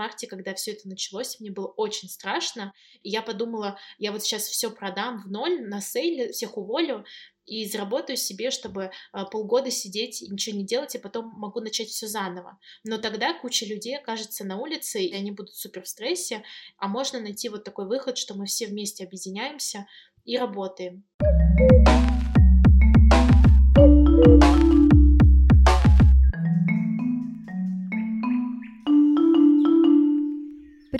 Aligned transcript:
марте, 0.00 0.26
когда 0.26 0.54
все 0.54 0.72
это 0.72 0.88
началось, 0.88 1.38
мне 1.40 1.50
было 1.50 1.66
очень 1.66 2.08
страшно, 2.08 2.72
и 3.02 3.10
я 3.10 3.20
подумала, 3.20 3.78
я 3.98 4.12
вот 4.12 4.22
сейчас 4.22 4.44
все 4.44 4.70
продам 4.70 5.22
в 5.22 5.30
ноль 5.30 5.60
на 5.60 5.82
сейле, 5.82 6.32
всех 6.32 6.56
уволю, 6.56 7.04
и 7.44 7.66
заработаю 7.66 8.16
себе, 8.16 8.50
чтобы 8.50 8.92
а, 9.12 9.24
полгода 9.24 9.70
сидеть 9.70 10.22
и 10.22 10.30
ничего 10.30 10.56
не 10.56 10.64
делать, 10.64 10.94
и 10.94 10.98
потом 10.98 11.26
могу 11.36 11.60
начать 11.60 11.88
все 11.88 12.06
заново. 12.06 12.58
Но 12.84 12.96
тогда 12.96 13.34
куча 13.34 13.66
людей 13.66 13.98
окажется 13.98 14.44
на 14.44 14.56
улице, 14.56 15.02
и 15.02 15.12
они 15.12 15.32
будут 15.32 15.54
супер 15.54 15.82
в 15.82 15.88
стрессе, 15.88 16.44
а 16.78 16.88
можно 16.88 17.20
найти 17.20 17.48
вот 17.48 17.64
такой 17.64 17.86
выход, 17.86 18.16
что 18.16 18.34
мы 18.34 18.46
все 18.46 18.66
вместе 18.66 19.04
объединяемся 19.04 19.86
и 20.24 20.38
работаем. 20.38 21.04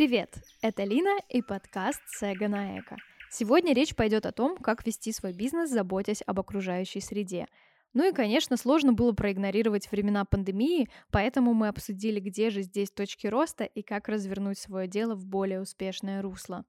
Привет, 0.01 0.43
это 0.63 0.85
Лина 0.85 1.19
и 1.29 1.43
подкаст 1.43 2.01
Сега 2.07 2.49
на 2.49 2.79
Эко. 2.79 2.97
Сегодня 3.31 3.75
речь 3.75 3.95
пойдет 3.95 4.25
о 4.25 4.33
том, 4.33 4.57
как 4.57 4.87
вести 4.87 5.13
свой 5.13 5.35
бизнес, 5.35 5.69
заботясь 5.69 6.23
об 6.25 6.41
окружающей 6.41 7.01
среде. 7.01 7.47
Ну 7.93 8.09
и, 8.09 8.15
конечно, 8.15 8.57
сложно 8.57 8.95
было 8.95 9.13
проигнорировать 9.13 9.93
времена 9.93 10.25
пандемии, 10.25 10.89
поэтому 11.11 11.53
мы 11.53 11.69
обсудили, 11.69 12.19
где 12.19 12.49
же 12.49 12.63
здесь 12.63 12.91
точки 12.91 13.27
роста 13.27 13.65
и 13.65 13.83
как 13.83 14.09
развернуть 14.09 14.59
свое 14.59 14.89
дело 14.89 15.15
в 15.15 15.27
более 15.27 15.61
успешное 15.61 16.23
русло. 16.23 16.65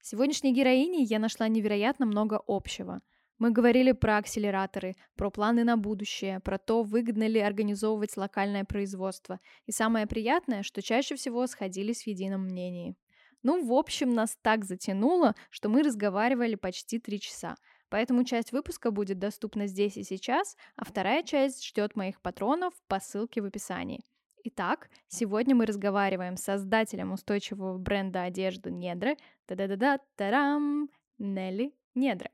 Сегодняшней 0.00 0.54
героиней 0.54 1.02
я 1.02 1.18
нашла 1.18 1.48
невероятно 1.48 2.06
много 2.06 2.40
общего. 2.46 3.00
Мы 3.38 3.52
говорили 3.52 3.92
про 3.92 4.16
акселераторы, 4.16 4.96
про 5.16 5.30
планы 5.30 5.62
на 5.62 5.76
будущее, 5.76 6.40
про 6.40 6.58
то, 6.58 6.82
выгодно 6.82 7.26
ли 7.28 7.38
организовывать 7.38 8.16
локальное 8.16 8.64
производство. 8.64 9.38
И 9.66 9.72
самое 9.72 10.08
приятное, 10.08 10.64
что 10.64 10.82
чаще 10.82 11.14
всего 11.14 11.46
сходились 11.46 12.02
в 12.02 12.06
едином 12.08 12.44
мнении. 12.44 12.96
Ну, 13.44 13.64
в 13.64 13.72
общем, 13.72 14.12
нас 14.12 14.36
так 14.42 14.64
затянуло, 14.64 15.36
что 15.50 15.68
мы 15.68 15.84
разговаривали 15.84 16.56
почти 16.56 16.98
три 16.98 17.20
часа. 17.20 17.54
Поэтому 17.90 18.24
часть 18.24 18.50
выпуска 18.50 18.90
будет 18.90 19.20
доступна 19.20 19.68
здесь 19.68 19.96
и 19.96 20.02
сейчас, 20.02 20.56
а 20.76 20.84
вторая 20.84 21.22
часть 21.22 21.64
ждет 21.64 21.94
моих 21.94 22.20
патронов 22.20 22.74
по 22.88 22.98
ссылке 22.98 23.40
в 23.40 23.44
описании. 23.44 24.02
Итак, 24.44 24.90
сегодня 25.06 25.54
мы 25.54 25.64
разговариваем 25.64 26.36
с 26.36 26.42
создателем 26.42 27.12
устойчивого 27.12 27.78
бренда 27.78 28.24
одежды 28.24 28.70
Недры, 28.70 29.16
та-да-да-да, 29.46 30.00
тарам, 30.16 30.90
Нелли 31.18 31.72
Недры. 31.94 32.30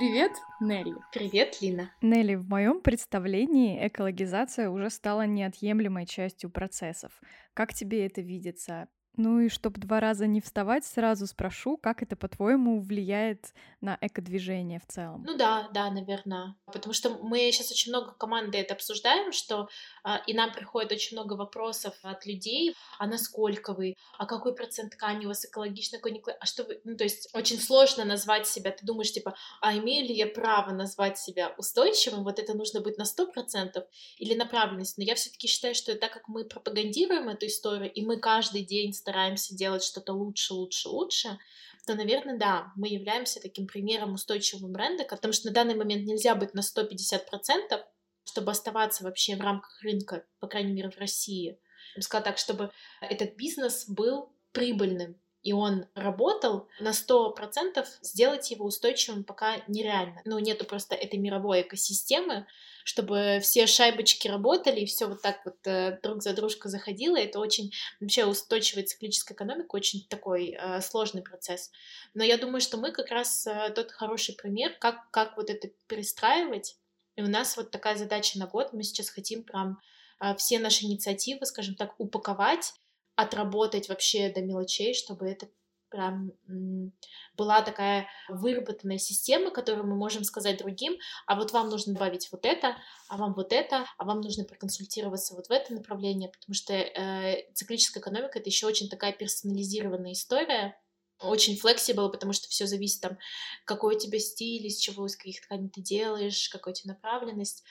Привет, 0.00 0.32
Нелли. 0.60 0.94
Привет, 1.12 1.60
Лина. 1.60 1.92
Нелли, 2.00 2.34
в 2.34 2.48
моем 2.48 2.80
представлении 2.80 3.86
экологизация 3.86 4.70
уже 4.70 4.88
стала 4.88 5.26
неотъемлемой 5.26 6.06
частью 6.06 6.48
процессов. 6.48 7.12
Как 7.52 7.74
тебе 7.74 8.06
это 8.06 8.22
видится? 8.22 8.88
Ну 9.16 9.40
и 9.40 9.48
чтобы 9.48 9.80
два 9.80 10.00
раза 10.00 10.26
не 10.26 10.40
вставать, 10.40 10.84
сразу 10.84 11.26
спрошу, 11.26 11.76
как 11.76 12.02
это, 12.02 12.16
по-твоему, 12.16 12.80
влияет 12.80 13.52
на 13.80 13.98
экодвижение 14.00 14.78
в 14.78 14.86
целом? 14.86 15.24
Ну 15.26 15.36
да, 15.36 15.68
да, 15.74 15.90
наверное. 15.90 16.54
Потому 16.66 16.92
что 16.92 17.10
мы 17.10 17.50
сейчас 17.50 17.70
очень 17.70 17.90
много 17.90 18.12
команды 18.12 18.58
это 18.58 18.74
обсуждаем, 18.74 19.32
что 19.32 19.68
а, 20.04 20.22
и 20.26 20.34
нам 20.34 20.52
приходит 20.52 20.92
очень 20.92 21.16
много 21.16 21.34
вопросов 21.34 21.94
от 22.02 22.24
людей, 22.24 22.76
а 22.98 23.06
насколько 23.06 23.74
вы, 23.74 23.96
а 24.16 24.26
какой 24.26 24.54
процент 24.54 24.92
ткани 24.92 25.24
у 25.24 25.28
вас 25.28 25.44
экологичный, 25.44 25.98
какой 25.98 26.12
не... 26.12 26.22
А 26.40 26.46
что 26.46 26.64
вы... 26.64 26.80
Ну, 26.84 26.96
то 26.96 27.04
есть 27.04 27.28
очень 27.34 27.58
сложно 27.58 28.04
назвать 28.04 28.46
себя, 28.46 28.70
ты 28.70 28.86
думаешь, 28.86 29.12
типа, 29.12 29.34
а 29.60 29.76
имею 29.76 30.06
ли 30.06 30.14
я 30.14 30.26
право 30.26 30.70
назвать 30.70 31.18
себя 31.18 31.54
устойчивым, 31.58 32.22
вот 32.22 32.38
это 32.38 32.54
нужно 32.54 32.80
быть 32.80 32.96
на 32.96 33.02
100% 33.02 33.84
или 34.18 34.34
направленность. 34.34 34.98
Но 34.98 35.04
я 35.04 35.14
все 35.14 35.30
таки 35.30 35.48
считаю, 35.48 35.74
что 35.74 35.94
так 35.96 36.12
как 36.12 36.28
мы 36.28 36.44
пропагандируем 36.44 37.28
эту 37.28 37.46
историю, 37.46 37.92
и 37.92 38.04
мы 38.04 38.18
каждый 38.18 38.62
день 38.62 38.92
стараемся 39.00 39.56
делать 39.56 39.82
что-то 39.82 40.12
лучше, 40.12 40.54
лучше, 40.54 40.88
лучше, 40.88 41.38
то, 41.86 41.94
наверное, 41.94 42.38
да, 42.38 42.72
мы 42.76 42.88
являемся 42.88 43.40
таким 43.40 43.66
примером 43.66 44.14
устойчивого 44.14 44.68
бренда, 44.68 45.04
потому 45.04 45.32
что 45.32 45.48
на 45.48 45.54
данный 45.54 45.74
момент 45.74 46.06
нельзя 46.06 46.34
быть 46.34 46.54
на 46.54 46.60
150%, 46.60 47.84
чтобы 48.24 48.50
оставаться 48.50 49.04
вообще 49.04 49.36
в 49.36 49.40
рамках 49.40 49.80
рынка, 49.82 50.24
по 50.38 50.46
крайней 50.46 50.72
мере, 50.72 50.90
в 50.90 50.98
России. 50.98 51.58
Я 51.94 51.96
бы 51.96 52.02
сказала 52.02 52.24
так, 52.24 52.38
чтобы 52.38 52.70
этот 53.00 53.34
бизнес 53.36 53.88
был 53.88 54.32
прибыльным, 54.52 55.20
и 55.42 55.52
он 55.54 55.86
работал, 55.94 56.68
на 56.80 56.90
100% 56.90 57.86
сделать 58.02 58.50
его 58.50 58.66
устойчивым 58.66 59.24
пока 59.24 59.56
нереально. 59.68 60.20
Ну, 60.26 60.38
нету 60.38 60.66
просто 60.66 60.94
этой 60.94 61.18
мировой 61.18 61.62
экосистемы, 61.62 62.46
чтобы 62.84 63.40
все 63.42 63.66
шайбочки 63.66 64.28
работали, 64.28 64.80
и 64.80 64.86
все 64.86 65.06
вот 65.06 65.22
так 65.22 65.40
вот 65.46 65.56
э, 65.66 65.98
друг 66.02 66.22
за 66.22 66.34
дружкой 66.34 66.70
заходило. 66.70 67.16
Это 67.16 67.38
очень 67.38 67.72
вообще 68.00 68.26
устойчивая 68.26 68.84
циклическая 68.84 69.34
экономика, 69.34 69.74
очень 69.74 70.06
такой 70.08 70.56
э, 70.58 70.80
сложный 70.82 71.22
процесс. 71.22 71.70
Но 72.12 72.22
я 72.22 72.36
думаю, 72.36 72.60
что 72.60 72.76
мы 72.76 72.92
как 72.92 73.10
раз 73.10 73.46
э, 73.46 73.70
тот 73.74 73.92
хороший 73.92 74.34
пример, 74.34 74.74
как, 74.78 75.10
как 75.10 75.38
вот 75.38 75.48
это 75.48 75.68
перестраивать. 75.86 76.76
И 77.16 77.22
у 77.22 77.28
нас 77.28 77.56
вот 77.56 77.70
такая 77.70 77.96
задача 77.96 78.38
на 78.38 78.46
год. 78.46 78.74
Мы 78.74 78.82
сейчас 78.82 79.08
хотим 79.08 79.42
прям 79.42 79.80
э, 80.22 80.34
все 80.36 80.58
наши 80.58 80.84
инициативы, 80.84 81.46
скажем 81.46 81.76
так, 81.76 81.94
упаковать 81.98 82.74
отработать 83.22 83.88
вообще 83.88 84.30
до 84.30 84.40
мелочей, 84.40 84.94
чтобы 84.94 85.28
это 85.28 85.48
прям 85.90 86.32
была 87.36 87.62
такая 87.62 88.06
выработанная 88.28 88.98
система, 88.98 89.50
которую 89.50 89.86
мы 89.86 89.96
можем 89.96 90.24
сказать 90.24 90.58
другим, 90.58 90.96
а 91.26 91.34
вот 91.34 91.52
вам 91.52 91.68
нужно 91.68 91.94
добавить 91.94 92.28
вот 92.30 92.46
это, 92.46 92.76
а 93.08 93.16
вам 93.16 93.34
вот 93.34 93.52
это, 93.52 93.84
а 93.98 94.04
вам 94.04 94.20
нужно 94.20 94.44
проконсультироваться 94.44 95.34
вот 95.34 95.48
в 95.48 95.50
это 95.50 95.74
направление, 95.74 96.28
потому 96.28 96.54
что 96.54 96.72
э, 96.72 97.52
циклическая 97.54 98.00
экономика 98.00 98.38
это 98.38 98.48
еще 98.48 98.66
очень 98.66 98.88
такая 98.88 99.12
персонализированная 99.12 100.12
история, 100.12 100.80
очень 101.22 101.56
флексибл, 101.56 102.10
потому 102.10 102.32
что 102.32 102.48
все 102.48 102.66
зависит 102.66 103.02
там, 103.02 103.18
какой 103.64 103.96
у 103.96 103.98
тебя 103.98 104.18
стиль, 104.18 104.66
из 104.66 104.78
чего, 104.78 105.06
из 105.06 105.16
каких 105.16 105.42
тканей 105.42 105.68
ты 105.68 105.82
делаешь, 105.82 106.48
какая 106.48 106.72
у 106.72 106.74
тебя 106.74 106.94
направленность 106.94 107.62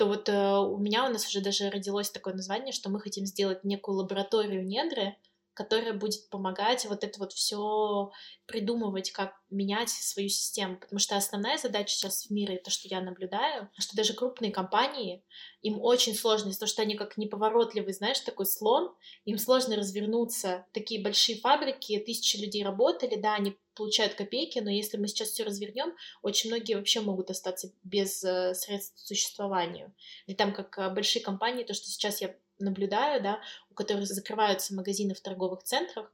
то 0.00 0.06
вот 0.06 0.30
э, 0.30 0.56
у 0.56 0.78
меня 0.78 1.04
у 1.04 1.12
нас 1.12 1.28
уже 1.28 1.42
даже 1.42 1.68
родилось 1.68 2.10
такое 2.10 2.32
название, 2.32 2.72
что 2.72 2.88
мы 2.88 3.00
хотим 3.00 3.26
сделать 3.26 3.64
некую 3.64 3.98
лабораторию 3.98 4.66
недры, 4.66 5.14
которая 5.54 5.92
будет 5.92 6.28
помогать 6.30 6.86
вот 6.86 7.04
это 7.04 7.18
вот 7.18 7.32
все 7.32 8.10
придумывать, 8.46 9.12
как 9.12 9.34
менять 9.50 9.90
свою 9.90 10.28
систему. 10.28 10.78
Потому 10.78 10.98
что 10.98 11.16
основная 11.16 11.58
задача 11.58 11.94
сейчас 11.94 12.26
в 12.26 12.30
мире, 12.30 12.58
то, 12.58 12.70
что 12.70 12.88
я 12.88 13.00
наблюдаю, 13.00 13.68
что 13.78 13.96
даже 13.96 14.14
крупные 14.14 14.52
компании, 14.52 15.24
им 15.62 15.80
очень 15.80 16.14
сложно, 16.14 16.50
из-за 16.50 16.60
того, 16.60 16.68
что 16.68 16.82
они 16.82 16.94
как 16.94 17.16
неповоротливый, 17.16 17.92
знаешь, 17.92 18.20
такой 18.20 18.46
слон, 18.46 18.94
им 19.24 19.38
сложно 19.38 19.76
развернуться. 19.76 20.66
Такие 20.72 21.02
большие 21.02 21.38
фабрики, 21.38 21.98
тысячи 21.98 22.36
людей 22.36 22.64
работали, 22.64 23.16
да, 23.16 23.34
они 23.34 23.56
получают 23.74 24.14
копейки, 24.14 24.58
но 24.58 24.70
если 24.70 24.98
мы 24.98 25.08
сейчас 25.08 25.28
все 25.28 25.44
развернем, 25.44 25.94
очень 26.22 26.50
многие 26.50 26.74
вообще 26.74 27.00
могут 27.00 27.30
остаться 27.30 27.72
без 27.82 28.22
э, 28.24 28.54
средств 28.54 28.96
к 28.96 28.98
существованию. 28.98 29.94
И 30.26 30.34
там 30.34 30.52
как 30.52 30.76
э, 30.78 30.90
большие 30.90 31.22
компании, 31.22 31.64
то, 31.64 31.72
что 31.72 31.86
сейчас 31.86 32.20
я 32.20 32.34
наблюдаю, 32.60 33.22
да, 33.22 33.40
у 33.70 33.74
которых 33.74 34.06
закрываются 34.06 34.74
магазины 34.74 35.14
в 35.14 35.20
торговых 35.20 35.62
центрах, 35.62 36.12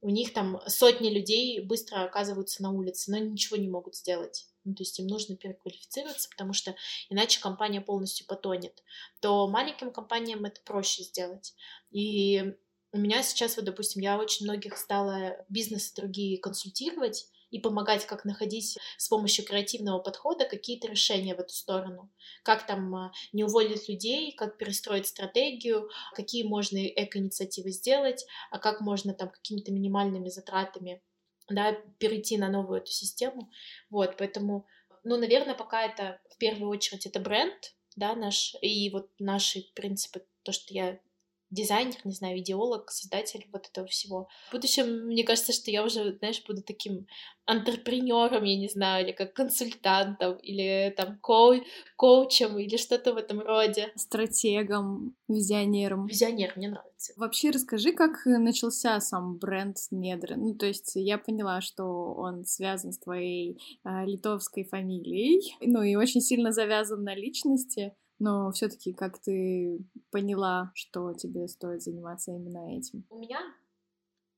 у 0.00 0.10
них 0.10 0.32
там 0.32 0.60
сотни 0.66 1.10
людей 1.10 1.60
быстро 1.60 2.04
оказываются 2.04 2.62
на 2.62 2.70
улице, 2.70 3.10
но 3.10 3.18
ничего 3.18 3.56
не 3.56 3.68
могут 3.68 3.96
сделать. 3.96 4.46
Ну, 4.64 4.74
то 4.74 4.82
есть 4.82 4.98
им 5.00 5.06
нужно 5.06 5.34
переквалифицироваться, 5.34 6.28
потому 6.28 6.52
что 6.52 6.74
иначе 7.08 7.40
компания 7.40 7.80
полностью 7.80 8.26
потонет. 8.26 8.82
То 9.20 9.48
маленьким 9.48 9.90
компаниям 9.90 10.44
это 10.44 10.60
проще 10.64 11.02
сделать. 11.02 11.54
И 11.90 12.54
у 12.92 12.98
меня 12.98 13.22
сейчас, 13.22 13.56
вот, 13.56 13.64
допустим, 13.64 14.02
я 14.02 14.18
очень 14.18 14.46
многих 14.46 14.76
стала 14.76 15.44
бизнесы 15.48 15.94
другие 15.94 16.38
консультировать, 16.38 17.26
и 17.50 17.58
помогать, 17.60 18.06
как 18.06 18.24
находить 18.24 18.78
с 18.96 19.08
помощью 19.08 19.44
креативного 19.44 19.98
подхода 19.98 20.44
какие-то 20.44 20.88
решения 20.88 21.34
в 21.34 21.40
эту 21.40 21.52
сторону. 21.52 22.10
Как 22.42 22.66
там 22.66 22.94
а, 22.94 23.12
не 23.32 23.44
уволить 23.44 23.88
людей, 23.88 24.32
как 24.32 24.58
перестроить 24.58 25.06
стратегию, 25.06 25.88
какие 26.14 26.42
можно 26.44 26.78
эко-инициативы 26.78 27.70
сделать, 27.70 28.24
а 28.50 28.58
как 28.58 28.80
можно 28.80 29.14
там 29.14 29.30
какими-то 29.30 29.72
минимальными 29.72 30.28
затратами 30.28 31.02
да, 31.48 31.72
перейти 31.98 32.36
на 32.36 32.48
новую 32.48 32.80
эту 32.80 32.90
систему. 32.90 33.50
Вот, 33.90 34.16
поэтому, 34.18 34.66
ну, 35.04 35.16
наверное, 35.16 35.54
пока 35.54 35.84
это 35.84 36.20
в 36.30 36.36
первую 36.38 36.70
очередь 36.70 37.06
это 37.06 37.20
бренд, 37.20 37.74
да, 37.96 38.14
наш, 38.14 38.54
и 38.60 38.90
вот 38.90 39.10
наши 39.18 39.62
принципы, 39.74 40.24
то, 40.42 40.52
что 40.52 40.72
я 40.74 41.00
дизайнер, 41.50 41.96
не 42.04 42.12
знаю, 42.12 42.38
идеолог, 42.38 42.90
создатель 42.90 43.46
вот 43.52 43.66
этого 43.68 43.86
всего. 43.86 44.28
В 44.48 44.52
будущем, 44.52 45.06
мне 45.06 45.24
кажется, 45.24 45.52
что 45.52 45.70
я 45.70 45.84
уже, 45.84 46.16
знаешь, 46.18 46.42
буду 46.46 46.62
таким 46.62 47.06
антрепренером, 47.46 48.44
я 48.44 48.58
не 48.58 48.68
знаю, 48.68 49.06
или 49.06 49.12
как 49.12 49.32
консультантом, 49.32 50.36
или 50.36 50.92
там 50.96 51.18
коу 51.20 51.54
коучем, 51.96 52.58
или 52.58 52.76
что-то 52.76 53.14
в 53.14 53.16
этом 53.16 53.40
роде. 53.40 53.90
Стратегом, 53.96 55.16
визионером. 55.28 56.06
Визионер, 56.06 56.52
мне 56.56 56.68
нравится. 56.68 57.14
Вообще 57.16 57.50
расскажи, 57.50 57.92
как 57.92 58.26
начался 58.26 59.00
сам 59.00 59.38
бренд 59.38 59.76
Недры. 59.90 60.36
Ну, 60.36 60.54
то 60.54 60.66
есть 60.66 60.92
я 60.94 61.16
поняла, 61.16 61.62
что 61.62 61.84
он 62.14 62.44
связан 62.44 62.92
с 62.92 62.98
твоей 62.98 63.58
э, 63.84 64.04
литовской 64.04 64.64
фамилией, 64.64 65.56
ну 65.60 65.82
и 65.82 65.96
очень 65.96 66.20
сильно 66.20 66.52
завязан 66.52 67.02
на 67.02 67.14
личности. 67.14 67.94
Но 68.18 68.50
все-таки 68.52 68.92
как 68.92 69.20
ты 69.20 69.78
поняла, 70.10 70.72
что 70.74 71.12
тебе 71.14 71.48
стоит 71.48 71.82
заниматься 71.82 72.32
именно 72.32 72.76
этим? 72.76 73.04
У 73.10 73.18
меня 73.18 73.40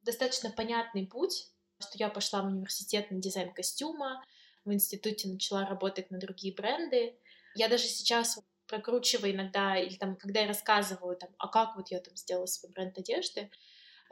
достаточно 0.03 0.51
понятный 0.51 1.07
путь, 1.07 1.51
что 1.79 1.93
я 1.95 2.09
пошла 2.09 2.43
в 2.43 2.47
университет 2.47 3.11
на 3.11 3.19
дизайн 3.19 3.53
костюма, 3.53 4.25
в 4.65 4.73
институте 4.73 5.29
начала 5.29 5.67
работать 5.67 6.11
на 6.11 6.19
другие 6.19 6.55
бренды. 6.55 7.19
Я 7.55 7.69
даже 7.69 7.85
сейчас 7.85 8.39
прокручиваю 8.67 9.33
иногда, 9.35 9.77
или 9.77 9.97
там, 9.97 10.17
когда 10.17 10.41
я 10.41 10.49
рассказываю, 10.49 11.17
там, 11.17 11.31
а 11.39 11.49
как 11.49 11.77
вот 11.77 11.91
я 11.91 12.01
там 12.01 12.17
сделала 12.17 12.47
свой 12.47 12.71
бренд 12.73 12.97
одежды, 12.99 13.51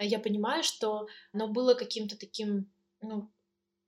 я 0.00 0.18
понимаю, 0.18 0.62
что 0.62 1.08
оно 1.32 1.48
было 1.48 1.74
каким-то 1.74 2.18
таким, 2.18 2.72
ну, 3.00 3.30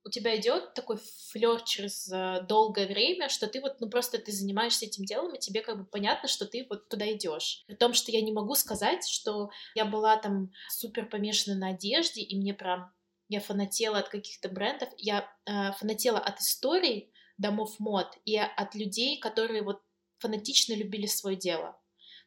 у 0.04 0.10
тебя 0.10 0.36
идет 0.38 0.74
такой 0.74 0.98
флер 1.30 1.60
через 1.62 2.10
э, 2.10 2.42
долгое 2.48 2.86
время, 2.86 3.28
что 3.28 3.46
ты 3.46 3.60
вот, 3.60 3.80
ну 3.80 3.88
просто 3.88 4.18
ты 4.18 4.32
занимаешься 4.32 4.86
этим 4.86 5.04
делом, 5.04 5.34
и 5.34 5.38
тебе 5.38 5.62
как 5.62 5.78
бы 5.78 5.84
понятно, 5.84 6.28
что 6.28 6.46
ты 6.46 6.66
вот 6.68 6.88
туда 6.88 7.10
идешь. 7.12 7.64
При 7.66 7.74
том, 7.74 7.92
что 7.92 8.10
я 8.10 8.22
не 8.22 8.32
могу 8.32 8.54
сказать, 8.54 9.06
что 9.06 9.50
я 9.74 9.84
была 9.84 10.16
там 10.16 10.50
супер 10.68 11.06
помешана 11.06 11.56
на 11.56 11.68
одежде, 11.68 12.22
и 12.22 12.36
мне 12.36 12.54
прям 12.54 12.92
я 13.28 13.40
фанатела 13.40 13.98
от 13.98 14.08
каких-то 14.08 14.48
брендов, 14.48 14.88
я 14.96 15.30
э, 15.46 15.72
фанатела 15.72 16.18
от 16.18 16.40
историй 16.40 17.12
домов 17.38 17.78
мод 17.78 18.08
и 18.24 18.36
от 18.36 18.74
людей, 18.74 19.18
которые 19.18 19.62
вот 19.62 19.80
фанатично 20.18 20.74
любили 20.74 21.06
свое 21.06 21.36
дело 21.36 21.79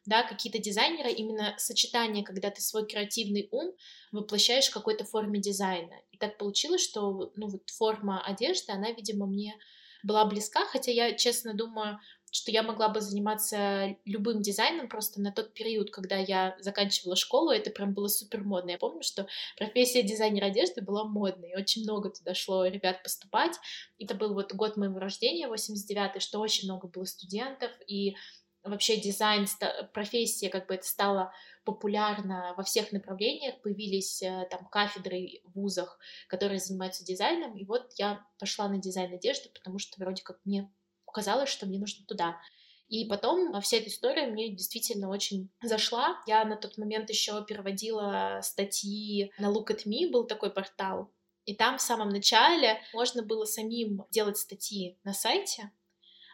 да, 0.06 0.22
какие-то 0.22 0.58
дизайнеры, 0.58 1.10
именно 1.10 1.54
сочетание, 1.58 2.24
когда 2.24 2.50
ты 2.50 2.60
свой 2.60 2.86
креативный 2.86 3.48
ум 3.50 3.72
воплощаешь 4.12 4.68
в 4.68 4.74
какой-то 4.74 5.04
форме 5.04 5.40
дизайна. 5.40 5.94
И 6.12 6.18
так 6.18 6.38
получилось, 6.38 6.82
что, 6.82 7.32
ну, 7.36 7.48
вот 7.48 7.70
форма 7.70 8.24
одежды, 8.24 8.72
она, 8.72 8.90
видимо, 8.90 9.26
мне 9.26 9.56
была 10.02 10.24
близка, 10.26 10.66
хотя 10.66 10.90
я, 10.90 11.12
честно 11.14 11.54
думаю, 11.54 11.98
что 12.30 12.50
я 12.50 12.64
могла 12.64 12.88
бы 12.88 13.00
заниматься 13.00 13.96
любым 14.04 14.42
дизайном 14.42 14.88
просто 14.88 15.20
на 15.20 15.30
тот 15.30 15.54
период, 15.54 15.90
когда 15.90 16.16
я 16.16 16.56
заканчивала 16.58 17.14
школу, 17.14 17.52
это 17.52 17.70
прям 17.70 17.94
было 17.94 18.08
супер 18.08 18.42
модно. 18.42 18.70
Я 18.72 18.78
помню, 18.78 19.02
что 19.02 19.28
профессия 19.56 20.02
дизайнера 20.02 20.46
одежды 20.46 20.82
была 20.82 21.04
модной, 21.04 21.54
очень 21.56 21.84
много 21.84 22.10
туда 22.10 22.34
шло 22.34 22.66
ребят 22.66 23.04
поступать. 23.04 23.56
Это 24.00 24.14
был 24.14 24.34
вот 24.34 24.52
год 24.52 24.76
моего 24.76 24.98
рождения, 24.98 25.48
89-й, 25.48 26.18
что 26.18 26.40
очень 26.40 26.68
много 26.68 26.88
было 26.88 27.04
студентов, 27.04 27.70
и 27.86 28.16
вообще 28.64 28.96
дизайн, 28.96 29.46
профессия, 29.92 30.48
как 30.48 30.66
бы 30.66 30.74
это 30.74 30.86
стало 30.86 31.32
популярно 31.64 32.54
во 32.56 32.62
всех 32.62 32.92
направлениях, 32.92 33.60
появились 33.62 34.22
э, 34.22 34.46
там 34.50 34.66
кафедры 34.66 35.40
в 35.44 35.60
вузах, 35.60 35.98
которые 36.28 36.60
занимаются 36.60 37.04
дизайном, 37.04 37.56
и 37.56 37.64
вот 37.64 37.92
я 37.96 38.26
пошла 38.38 38.68
на 38.68 38.78
дизайн 38.78 39.14
одежды, 39.14 39.50
потому 39.54 39.78
что 39.78 39.98
вроде 39.98 40.22
как 40.22 40.40
мне 40.44 40.70
казалось, 41.12 41.48
что 41.48 41.66
мне 41.66 41.78
нужно 41.78 42.04
туда. 42.06 42.38
И 42.88 43.06
потом 43.06 43.58
вся 43.62 43.78
эта 43.78 43.88
история 43.88 44.26
мне 44.26 44.54
действительно 44.54 45.08
очень 45.08 45.50
зашла. 45.62 46.20
Я 46.26 46.44
на 46.44 46.56
тот 46.56 46.76
момент 46.76 47.08
еще 47.08 47.42
переводила 47.44 48.40
статьи 48.42 49.32
на 49.38 49.46
Look 49.46 49.68
at 49.68 49.86
Me, 49.86 50.10
был 50.10 50.26
такой 50.26 50.50
портал. 50.50 51.10
И 51.46 51.54
там 51.54 51.78
в 51.78 51.82
самом 51.82 52.08
начале 52.08 52.80
можно 52.92 53.22
было 53.22 53.44
самим 53.44 54.04
делать 54.10 54.38
статьи 54.38 54.98
на 55.04 55.12
сайте, 55.12 55.70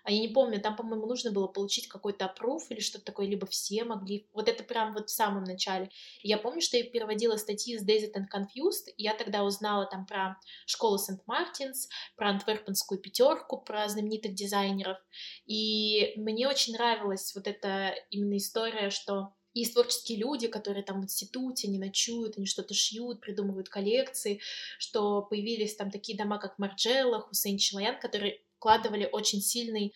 а 0.05 0.12
я 0.12 0.20
не 0.20 0.29
помню, 0.29 0.61
там, 0.61 0.76
по-моему, 0.76 1.06
нужно 1.06 1.31
было 1.32 1.47
получить 1.47 1.88
какой-то 1.88 2.26
опруф 2.26 2.70
или 2.70 2.81
что-то 2.81 3.05
такое, 3.05 3.26
либо 3.26 3.47
все 3.47 3.85
могли, 3.85 4.26
вот 4.32 4.49
это 4.49 4.64
прям 4.64 4.93
вот 4.93 5.08
в 5.08 5.14
самом 5.14 5.44
начале. 5.44 5.91
Я 6.23 6.38
помню, 6.38 6.61
что 6.61 6.76
я 6.76 6.85
переводила 6.85 7.37
статьи 7.37 7.76
с 7.79 7.87
Dazed 7.87 8.12
and 8.14 8.26
Confused, 8.32 8.93
и 8.97 9.02
я 9.02 9.14
тогда 9.14 9.44
узнала 9.44 9.87
там 9.87 10.06
про 10.06 10.38
школу 10.67 10.99
Сент-Мартинс, 10.99 11.88
про 12.17 12.31
антверпенскую 12.31 13.00
пятерку, 13.00 13.58
про 13.58 13.88
знаменитых 13.88 14.35
дизайнеров, 14.35 14.99
и 15.47 16.12
мне 16.17 16.49
очень 16.49 16.75
нравилась 16.75 17.35
вот 17.35 17.46
эта 17.46 17.94
именно 18.11 18.37
история, 18.37 18.91
что 18.91 19.32
есть 19.53 19.73
творческие 19.73 20.19
люди, 20.19 20.46
которые 20.46 20.85
там 20.85 21.00
в 21.00 21.05
институте, 21.05 21.69
не 21.69 21.79
ночуют, 21.79 22.37
они 22.37 22.46
что-то 22.46 22.75
шьют, 22.75 23.20
придумывают 23.20 23.69
коллекции, 23.69 24.41
что 24.79 25.23
появились 25.23 25.75
там 25.75 25.91
такие 25.91 26.17
дома, 26.17 26.38
как 26.38 26.58
Марджелла, 26.58 27.20
Хусейн 27.20 27.58
Челаян, 27.58 27.99
которые 27.99 28.43
вкладывали 28.60 29.08
очень 29.10 29.40
сильный 29.40 29.94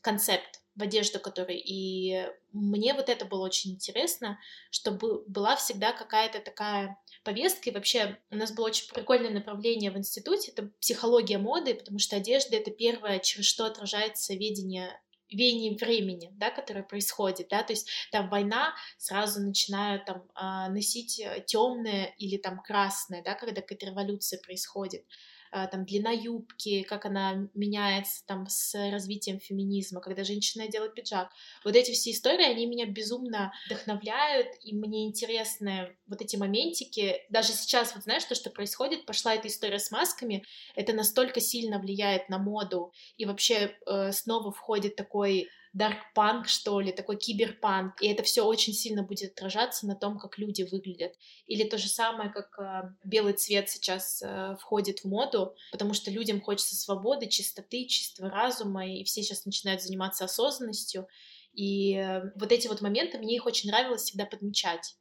концепт 0.00 0.62
в 0.74 0.82
одежду, 0.82 1.20
который... 1.20 1.58
И 1.58 2.26
мне 2.52 2.94
вот 2.94 3.10
это 3.10 3.26
было 3.26 3.44
очень 3.44 3.72
интересно, 3.72 4.38
чтобы 4.70 5.22
была 5.26 5.56
всегда 5.56 5.92
какая-то 5.92 6.40
такая 6.40 6.98
повестка. 7.24 7.68
И 7.68 7.74
вообще 7.74 8.18
у 8.30 8.36
нас 8.36 8.52
было 8.52 8.66
очень 8.66 8.88
прикольное 8.88 9.30
направление 9.30 9.90
в 9.90 9.98
институте, 9.98 10.52
это 10.52 10.70
психология 10.80 11.38
моды, 11.38 11.74
потому 11.74 11.98
что 11.98 12.16
одежда— 12.16 12.56
это 12.56 12.70
первое, 12.70 13.18
через 13.18 13.46
что 13.46 13.66
отражается 13.66 14.32
видение 14.34 14.98
веяние 15.28 15.76
времени, 15.76 16.30
да, 16.36 16.52
которое 16.52 16.84
происходит, 16.84 17.48
да, 17.50 17.64
то 17.64 17.72
есть 17.72 17.88
там 18.12 18.30
война, 18.30 18.76
сразу 18.96 19.40
начинают 19.40 20.04
там 20.04 20.22
а, 20.34 20.68
носить 20.68 21.18
э, 21.18 21.42
темное 21.44 22.14
или 22.16 22.36
там 22.36 22.62
красное, 22.62 23.24
да, 23.24 23.34
когда 23.34 23.60
какая-то 23.60 23.86
революция 23.86 24.40
происходит. 24.40 25.04
А, 25.50 25.66
там 25.66 25.84
длина 25.84 26.10
юбки, 26.10 26.82
как 26.82 27.06
она 27.06 27.48
меняется 27.54 28.24
там 28.26 28.46
с 28.48 28.74
развитием 28.90 29.40
феминизма, 29.40 30.00
когда 30.00 30.24
женщина 30.24 30.68
делает 30.68 30.94
пиджак. 30.94 31.30
Вот 31.64 31.76
эти 31.76 31.92
все 31.92 32.10
истории, 32.10 32.44
они 32.44 32.66
меня 32.66 32.86
безумно 32.86 33.52
вдохновляют, 33.66 34.48
и 34.62 34.74
мне 34.74 35.06
интересны 35.06 35.96
вот 36.06 36.20
эти 36.20 36.36
моментики. 36.36 37.22
Даже 37.30 37.52
сейчас, 37.52 37.94
вот 37.94 38.04
знаешь, 38.04 38.24
то, 38.24 38.34
что 38.34 38.50
происходит, 38.50 39.06
пошла 39.06 39.34
эта 39.34 39.48
история 39.48 39.78
с 39.78 39.90
масками, 39.90 40.44
это 40.74 40.92
настолько 40.92 41.40
сильно 41.40 41.78
влияет 41.78 42.28
на 42.28 42.38
моду, 42.38 42.92
и 43.16 43.24
вообще 43.24 43.76
э, 43.86 44.12
снова 44.12 44.52
входит 44.52 44.96
такой 44.96 45.48
дарк-панк, 45.76 46.48
что 46.48 46.80
ли, 46.80 46.90
такой 46.90 47.18
киберпанк, 47.18 48.00
и 48.00 48.08
это 48.08 48.22
все 48.22 48.46
очень 48.46 48.72
сильно 48.72 49.02
будет 49.02 49.32
отражаться 49.32 49.86
на 49.86 49.94
том, 49.94 50.18
как 50.18 50.38
люди 50.38 50.62
выглядят. 50.62 51.12
Или 51.46 51.68
то 51.68 51.76
же 51.76 51.88
самое, 51.88 52.30
как 52.30 52.58
э, 52.58 52.94
белый 53.04 53.34
цвет 53.34 53.68
сейчас 53.68 54.22
э, 54.22 54.56
входит 54.58 55.00
в 55.00 55.04
моду, 55.04 55.54
потому 55.72 55.92
что 55.92 56.10
людям 56.10 56.40
хочется 56.40 56.76
свободы, 56.76 57.28
чистоты, 57.28 57.84
чистого 57.84 58.30
разума, 58.30 58.88
и 58.88 59.04
все 59.04 59.22
сейчас 59.22 59.44
начинают 59.44 59.82
заниматься 59.82 60.24
осознанностью, 60.24 61.06
и 61.52 61.94
э, 61.94 62.22
вот 62.36 62.52
эти 62.52 62.68
вот 62.68 62.80
моменты, 62.80 63.18
мне 63.18 63.36
их 63.36 63.44
очень 63.44 63.70
нравилось 63.70 64.02
всегда 64.02 64.24
подмечать. 64.24 64.96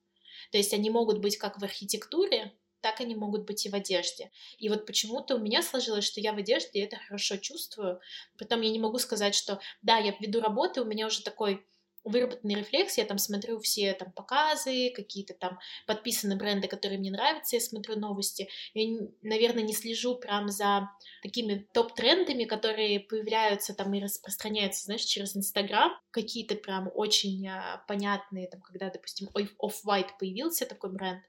То 0.52 0.58
есть 0.58 0.74
они 0.74 0.90
могут 0.90 1.20
быть 1.20 1.38
как 1.38 1.60
в 1.60 1.64
архитектуре, 1.64 2.54
так 2.86 3.02
они 3.02 3.16
могут 3.16 3.46
быть 3.46 3.66
и 3.66 3.70
в 3.70 3.74
одежде. 3.74 4.30
И 4.60 4.70
вот 4.70 4.86
почему-то 4.86 5.38
у 5.38 5.40
меня 5.40 5.64
сложилось, 5.64 6.06
что 6.06 6.22
я 6.22 6.34
в 6.34 6.38
одежде 6.38 6.84
это 6.84 6.98
хорошо 6.98 7.38
чувствую. 7.38 8.00
Потом 8.38 8.62
я 8.62 8.70
не 8.70 8.78
могу 8.78 9.00
сказать, 9.00 9.34
что 9.34 9.60
да, 9.82 9.98
я 9.98 10.14
веду 10.20 10.40
работы, 10.40 10.82
у 10.82 10.86
меня 10.86 11.08
уже 11.08 11.24
такой 11.24 11.66
выработанный 12.06 12.56
рефлекс, 12.56 12.98
я 13.00 13.06
там 13.06 13.18
смотрю 13.18 13.60
все 13.60 13.94
там 13.94 14.12
показы, 14.12 14.92
какие-то 14.96 15.34
там 15.34 15.58
подписаны 15.88 16.36
бренды, 16.38 16.68
которые 16.68 17.00
мне 17.00 17.12
нравятся, 17.12 17.56
я 17.56 17.62
смотрю 17.62 18.00
новости. 18.00 18.48
Я, 18.76 19.08
наверное, 19.24 19.64
не 19.64 19.74
слежу 19.74 20.16
прям 20.16 20.50
за 20.50 20.92
такими 21.24 21.68
топ-трендами, 21.74 22.46
которые 22.46 23.00
появляются 23.00 23.74
там 23.74 23.92
и 23.96 24.04
распространяются, 24.04 24.86
знаешь, 24.86 25.02
через 25.02 25.36
Инстаграм, 25.36 25.92
какие-то 26.12 26.54
прям 26.56 26.92
очень 26.94 27.48
а, 27.48 27.84
понятные, 27.88 28.48
там, 28.48 28.62
когда, 28.62 28.92
допустим, 28.92 29.28
Off-White 29.34 30.12
появился 30.20 30.68
такой 30.68 30.92
бренд, 30.92 31.24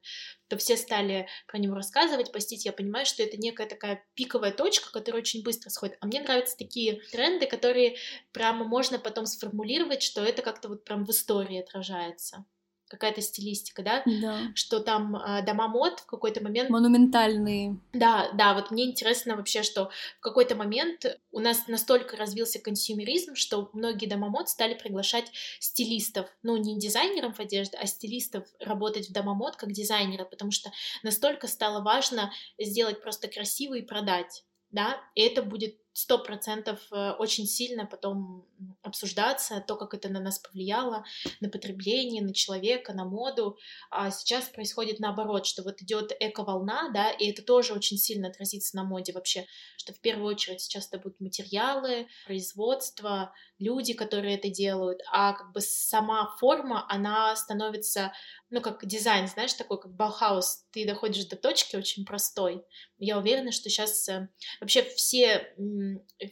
то 0.48 0.56
все 0.56 0.76
стали 0.76 1.28
про 1.46 1.58
него 1.58 1.74
рассказывать, 1.74 2.32
постить, 2.32 2.64
я 2.64 2.72
понимаю, 2.72 3.06
что 3.06 3.22
это 3.22 3.36
некая 3.36 3.66
такая 3.66 4.04
пиковая 4.14 4.52
точка, 4.52 4.92
которая 4.92 5.22
очень 5.22 5.42
быстро 5.42 5.70
сходит. 5.70 5.96
А 6.00 6.06
мне 6.06 6.20
нравятся 6.20 6.56
такие 6.56 7.00
тренды, 7.12 7.46
которые 7.46 7.96
прямо 8.32 8.64
можно 8.64 8.98
потом 8.98 9.26
сформулировать, 9.26 10.02
что 10.02 10.22
это 10.22 10.42
как-то 10.42 10.68
вот 10.68 10.84
прям 10.84 11.04
в 11.04 11.10
истории 11.10 11.60
отражается 11.60 12.44
какая-то 12.88 13.20
стилистика, 13.20 13.82
да? 13.82 14.02
Да. 14.06 14.38
Что 14.54 14.80
там 14.80 15.16
э, 15.16 15.44
дома 15.44 15.68
мод 15.68 16.00
в 16.00 16.06
какой-то 16.06 16.42
момент... 16.42 16.70
Монументальные. 16.70 17.78
Да, 17.92 18.30
да, 18.32 18.54
вот 18.54 18.70
мне 18.70 18.84
интересно 18.84 19.36
вообще, 19.36 19.62
что 19.62 19.90
в 20.18 20.20
какой-то 20.20 20.54
момент 20.54 21.18
у 21.32 21.40
нас 21.40 21.66
настолько 21.68 22.16
развился 22.16 22.58
консюмеризм, 22.58 23.34
что 23.34 23.70
многие 23.72 24.06
дома 24.06 24.28
мод 24.28 24.48
стали 24.48 24.74
приглашать 24.74 25.30
стилистов, 25.58 26.26
ну, 26.42 26.56
не 26.56 26.78
дизайнеров 26.78 27.40
одежды, 27.40 27.76
а 27.76 27.86
стилистов 27.86 28.44
работать 28.60 29.08
в 29.08 29.12
дома 29.12 29.34
мод 29.34 29.56
как 29.56 29.72
дизайнера, 29.72 30.24
потому 30.24 30.50
что 30.50 30.70
настолько 31.02 31.48
стало 31.48 31.82
важно 31.82 32.32
сделать 32.58 33.02
просто 33.02 33.28
красиво 33.28 33.74
и 33.74 33.82
продать, 33.82 34.44
да, 34.70 35.00
и 35.14 35.22
это 35.22 35.42
будет 35.42 35.76
сто 35.96 36.18
процентов 36.18 36.78
э, 36.92 37.12
очень 37.12 37.46
сильно 37.46 37.86
потом 37.86 38.46
обсуждаться, 38.82 39.64
то, 39.66 39.76
как 39.76 39.94
это 39.94 40.10
на 40.10 40.20
нас 40.20 40.38
повлияло, 40.38 41.06
на 41.40 41.48
потребление, 41.48 42.22
на 42.22 42.34
человека, 42.34 42.92
на 42.92 43.06
моду. 43.06 43.56
А 43.90 44.10
сейчас 44.10 44.44
происходит 44.50 45.00
наоборот, 45.00 45.46
что 45.46 45.62
вот 45.62 45.80
идет 45.80 46.12
эко-волна, 46.20 46.90
да, 46.92 47.10
и 47.10 47.30
это 47.30 47.40
тоже 47.42 47.72
очень 47.72 47.96
сильно 47.96 48.28
отразится 48.28 48.76
на 48.76 48.84
моде 48.84 49.14
вообще, 49.14 49.46
что 49.78 49.94
в 49.94 50.00
первую 50.00 50.26
очередь 50.26 50.60
сейчас 50.60 50.86
это 50.88 50.98
будут 50.98 51.18
материалы, 51.20 52.08
производство, 52.26 53.32
люди, 53.58 53.94
которые 53.94 54.36
это 54.36 54.48
делают, 54.50 55.00
а 55.10 55.32
как 55.32 55.52
бы 55.52 55.60
сама 55.60 56.36
форма, 56.38 56.86
она 56.88 57.34
становится, 57.36 58.12
ну, 58.50 58.60
как 58.60 58.84
дизайн, 58.86 59.28
знаешь, 59.28 59.54
такой, 59.54 59.80
как 59.80 59.94
Баухаус, 59.94 60.66
ты 60.70 60.86
доходишь 60.86 61.24
до 61.24 61.36
точки 61.36 61.76
очень 61.76 62.04
простой. 62.04 62.62
Я 62.98 63.18
уверена, 63.18 63.52
что 63.52 63.70
сейчас 63.70 64.08
э, 64.08 64.28
вообще 64.60 64.82
все 64.82 65.54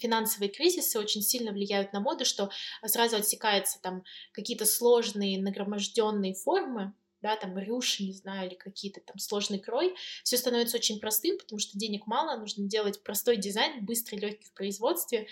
финансовые 0.00 0.50
кризисы 0.50 0.98
очень 0.98 1.22
сильно 1.22 1.52
влияют 1.52 1.92
на 1.92 2.00
моду, 2.00 2.24
что 2.24 2.50
сразу 2.84 3.16
отсекаются 3.16 3.80
там 3.80 4.04
какие-то 4.32 4.66
сложные 4.66 5.40
нагроможденные 5.40 6.34
формы, 6.34 6.94
да, 7.24 7.36
там 7.36 7.56
рюши, 7.58 8.04
не 8.04 8.12
знаю, 8.12 8.48
или 8.48 8.54
какие-то 8.54 9.00
там 9.00 9.18
сложный 9.18 9.58
крой, 9.58 9.94
все 10.24 10.36
становится 10.36 10.76
очень 10.76 11.00
простым, 11.00 11.38
потому 11.38 11.58
что 11.58 11.78
денег 11.78 12.06
мало, 12.06 12.38
нужно 12.38 12.68
делать 12.68 13.02
простой 13.02 13.38
дизайн, 13.38 13.82
быстрый, 13.82 14.16
легкий 14.16 14.44
в 14.44 14.52
производстве, 14.52 15.26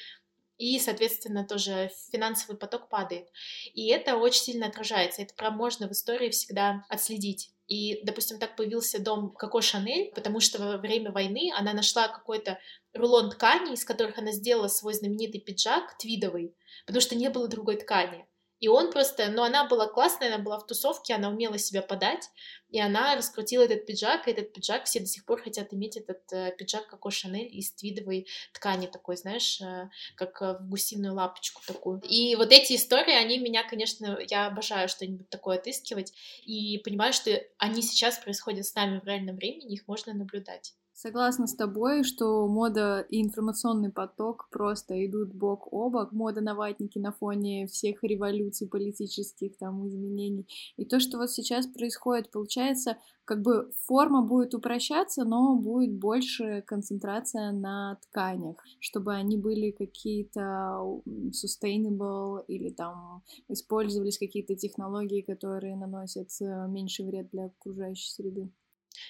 и, 0.62 0.78
соответственно, 0.78 1.44
тоже 1.44 1.90
финансовый 2.12 2.56
поток 2.56 2.88
падает. 2.88 3.26
И 3.74 3.88
это 3.88 4.14
очень 4.14 4.42
сильно 4.42 4.68
отражается. 4.68 5.22
Это 5.22 5.34
прям 5.34 5.56
можно 5.56 5.88
в 5.88 5.90
истории 5.90 6.30
всегда 6.30 6.84
отследить. 6.88 7.50
И, 7.66 8.00
допустим, 8.04 8.38
так 8.38 8.54
появился 8.54 9.02
дом 9.02 9.32
Коко 9.32 9.60
Шанель, 9.60 10.12
потому 10.14 10.38
что 10.38 10.62
во 10.62 10.76
время 10.76 11.10
войны 11.10 11.50
она 11.58 11.72
нашла 11.72 12.06
какой-то 12.06 12.60
рулон 12.94 13.30
ткани, 13.30 13.74
из 13.74 13.84
которых 13.84 14.18
она 14.18 14.30
сделала 14.30 14.68
свой 14.68 14.94
знаменитый 14.94 15.40
пиджак 15.40 15.98
твидовый, 15.98 16.54
потому 16.86 17.00
что 17.00 17.16
не 17.16 17.28
было 17.28 17.48
другой 17.48 17.78
ткани. 17.78 18.24
И 18.62 18.68
он 18.68 18.92
просто, 18.92 19.28
ну, 19.28 19.42
она 19.42 19.66
была 19.66 19.88
классная, 19.88 20.28
она 20.28 20.38
была 20.38 20.56
в 20.60 20.66
тусовке, 20.66 21.14
она 21.14 21.30
умела 21.30 21.58
себя 21.58 21.82
подать, 21.82 22.30
и 22.70 22.80
она 22.80 23.16
раскрутила 23.16 23.64
этот 23.64 23.86
пиджак, 23.86 24.28
и 24.28 24.30
этот 24.30 24.52
пиджак 24.52 24.84
все 24.84 25.00
до 25.00 25.06
сих 25.06 25.24
пор 25.24 25.42
хотят 25.42 25.74
иметь 25.74 25.96
этот 25.96 26.32
э, 26.32 26.54
пиджак 26.56 26.86
Коко 26.86 27.10
Шанель 27.10 27.52
из 27.52 27.72
твидовой 27.72 28.28
ткани 28.52 28.86
такой, 28.86 29.16
знаешь, 29.16 29.60
э, 29.60 29.90
как 30.14 30.40
э, 30.42 30.58
в 30.60 30.68
гусиную 30.68 31.12
лапочку 31.12 31.60
такую. 31.66 32.02
И 32.08 32.36
вот 32.36 32.52
эти 32.52 32.76
истории, 32.76 33.12
они 33.12 33.38
меня, 33.38 33.64
конечно, 33.64 34.16
я 34.30 34.46
обожаю 34.46 34.88
что-нибудь 34.88 35.28
такое 35.28 35.58
отыскивать, 35.58 36.12
и 36.44 36.78
понимаю, 36.84 37.12
что 37.12 37.42
они 37.58 37.82
сейчас 37.82 38.20
происходят 38.20 38.64
с 38.64 38.76
нами 38.76 39.00
в 39.00 39.04
реальном 39.04 39.34
времени, 39.34 39.74
их 39.74 39.88
можно 39.88 40.14
наблюдать. 40.14 40.76
Согласна 40.94 41.46
с 41.46 41.54
тобой, 41.54 42.04
что 42.04 42.46
мода 42.46 43.00
и 43.08 43.22
информационный 43.22 43.90
поток 43.90 44.48
просто 44.50 45.06
идут 45.06 45.32
бок 45.32 45.72
о 45.72 45.88
бок. 45.88 46.12
Мода 46.12 46.42
на 46.42 46.54
ватники 46.54 46.98
на 46.98 47.12
фоне 47.12 47.66
всех 47.66 48.04
революций 48.04 48.68
политических 48.68 49.56
там 49.56 49.88
изменений. 49.88 50.46
И 50.76 50.84
то, 50.84 51.00
что 51.00 51.16
вот 51.16 51.30
сейчас 51.30 51.66
происходит, 51.66 52.30
получается, 52.30 52.98
как 53.24 53.40
бы 53.40 53.72
форма 53.86 54.22
будет 54.22 54.54
упрощаться, 54.54 55.24
но 55.24 55.56
будет 55.56 55.94
больше 55.94 56.62
концентрация 56.66 57.52
на 57.52 57.98
тканях, 58.02 58.56
чтобы 58.78 59.14
они 59.14 59.38
были 59.38 59.70
какие-то 59.70 61.00
sustainable 61.30 62.44
или 62.48 62.68
там 62.68 63.22
использовались 63.48 64.18
какие-то 64.18 64.56
технологии, 64.56 65.22
которые 65.22 65.74
наносят 65.74 66.28
э, 66.42 66.66
меньший 66.68 67.06
вред 67.06 67.30
для 67.32 67.46
окружающей 67.46 68.10
среды. 68.10 68.50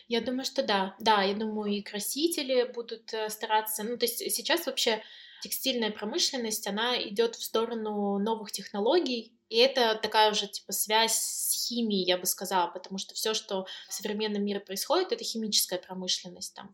Я 0.09 0.21
думаю, 0.21 0.45
что 0.45 0.63
да. 0.63 0.95
Да, 0.99 1.23
я 1.23 1.35
думаю, 1.35 1.73
и 1.73 1.83
красители 1.83 2.65
будут 2.65 3.13
э, 3.13 3.29
стараться. 3.29 3.83
Ну, 3.85 3.97
то 3.97 4.07
есть 4.07 4.19
сейчас 4.19 4.67
вообще 4.67 5.03
текстильная 5.43 5.91
промышленность, 5.91 6.67
она 6.67 7.01
идет 7.03 7.35
в 7.35 7.43
сторону 7.43 8.19
новых 8.19 8.53
технологий, 8.53 9.33
и 9.49 9.57
это 9.57 9.99
такая 10.01 10.31
уже 10.31 10.47
типа 10.47 10.73
связь 10.73 11.15
с 11.15 11.69
химией, 11.69 12.07
я 12.07 12.17
бы 12.17 12.27
сказала, 12.27 12.69
потому 12.69 12.97
что 12.99 13.15
все, 13.15 13.35
что 13.35 13.67
в 13.89 13.93
современном 13.93 14.45
мире 14.45 14.61
происходит, 14.61 15.13
это 15.13 15.25
химическая 15.25 15.79
промышленность. 15.79 16.55
Там 16.55 16.71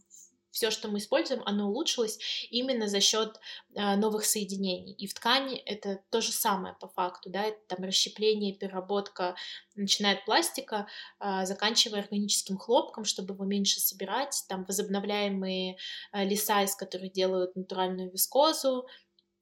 все, 0.50 0.70
что 0.70 0.88
мы 0.88 0.98
используем, 0.98 1.42
оно 1.44 1.68
улучшилось 1.68 2.18
именно 2.50 2.88
за 2.88 3.00
счет 3.00 3.38
э, 3.74 3.96
новых 3.96 4.24
соединений. 4.24 4.92
И 4.92 5.06
в 5.06 5.14
ткани 5.14 5.56
это 5.56 6.00
то 6.10 6.20
же 6.20 6.32
самое 6.32 6.74
по 6.80 6.88
факту, 6.88 7.30
да, 7.30 7.44
это 7.44 7.58
там 7.68 7.84
расщепление, 7.84 8.54
переработка, 8.54 9.36
начиная 9.74 10.14
от 10.14 10.24
пластика, 10.24 10.86
э, 11.20 11.44
заканчивая 11.44 12.00
органическим 12.00 12.58
хлопком, 12.58 13.04
чтобы 13.04 13.34
его 13.34 13.44
меньше 13.44 13.80
собирать, 13.80 14.44
там 14.48 14.64
возобновляемые 14.64 15.76
э, 16.12 16.24
леса, 16.24 16.62
из 16.62 16.74
которых 16.74 17.12
делают 17.12 17.56
натуральную 17.56 18.10
вискозу, 18.10 18.86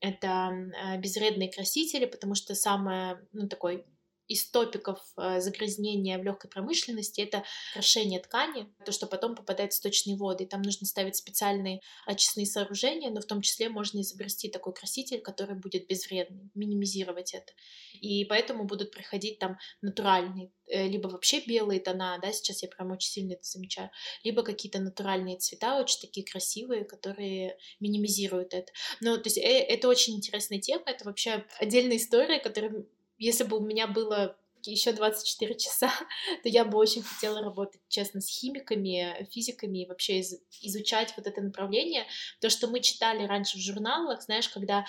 это 0.00 0.50
э, 0.50 0.98
безвредные 0.98 1.50
красители, 1.50 2.06
потому 2.06 2.34
что 2.34 2.54
самое, 2.54 3.26
ну, 3.32 3.48
такой 3.48 3.86
из 4.28 4.50
топиков 4.50 4.98
э, 5.16 5.40
загрязнения 5.40 6.18
в 6.18 6.22
легкой 6.22 6.50
промышленности 6.50 7.20
это 7.20 7.44
крошение 7.72 8.20
ткани, 8.20 8.72
то, 8.84 8.92
что 8.92 9.06
потом 9.06 9.34
попадает 9.34 9.72
в 9.72 9.76
сточные 9.76 10.16
воды. 10.16 10.46
Там 10.46 10.62
нужно 10.62 10.86
ставить 10.86 11.16
специальные 11.16 11.80
очистные 12.06 12.46
сооружения, 12.46 13.10
но 13.10 13.20
в 13.20 13.26
том 13.26 13.40
числе 13.40 13.68
можно 13.68 14.00
изобрести 14.00 14.48
такой 14.48 14.74
краситель, 14.74 15.20
который 15.20 15.56
будет 15.56 15.86
безвредный, 15.86 16.50
минимизировать 16.54 17.34
это. 17.34 17.52
И 18.00 18.24
поэтому 18.24 18.64
будут 18.64 18.90
приходить 18.90 19.38
там 19.38 19.58
натуральные, 19.80 20.50
э, 20.66 20.88
либо 20.88 21.08
вообще 21.08 21.40
белые 21.40 21.80
тона, 21.80 22.18
да, 22.20 22.32
сейчас 22.32 22.62
я 22.62 22.68
прям 22.68 22.90
очень 22.90 23.10
сильно 23.10 23.34
это 23.34 23.44
замечаю, 23.44 23.90
либо 24.24 24.42
какие-то 24.42 24.80
натуральные 24.80 25.38
цвета, 25.38 25.78
очень 25.80 26.00
такие 26.00 26.26
красивые, 26.26 26.84
которые 26.84 27.56
минимизируют 27.80 28.54
это. 28.54 28.72
Но, 29.00 29.16
то 29.16 29.24
есть, 29.26 29.38
э, 29.38 29.40
это 29.40 29.88
очень 29.88 30.16
интересная 30.16 30.60
тема, 30.60 30.84
это 30.86 31.04
вообще 31.04 31.44
отдельная 31.58 31.96
история, 31.96 32.38
которая 32.38 32.86
если 33.18 33.44
бы 33.44 33.58
у 33.58 33.60
меня 33.60 33.86
было 33.86 34.36
еще 34.62 34.92
24 34.92 35.54
часа, 35.56 35.92
то 36.42 36.48
я 36.48 36.64
бы 36.64 36.78
очень 36.78 37.02
хотела 37.02 37.40
работать, 37.40 37.80
честно, 37.88 38.20
с 38.20 38.28
химиками, 38.28 39.26
физиками 39.30 39.82
и 39.82 39.86
вообще 39.86 40.20
из, 40.20 40.34
изучать 40.62 41.14
вот 41.16 41.26
это 41.26 41.40
направление. 41.40 42.06
То, 42.40 42.50
что 42.50 42.66
мы 42.66 42.80
читали 42.80 43.26
раньше 43.26 43.58
в 43.58 43.60
журналах, 43.60 44.22
знаешь, 44.22 44.48
когда 44.48 44.86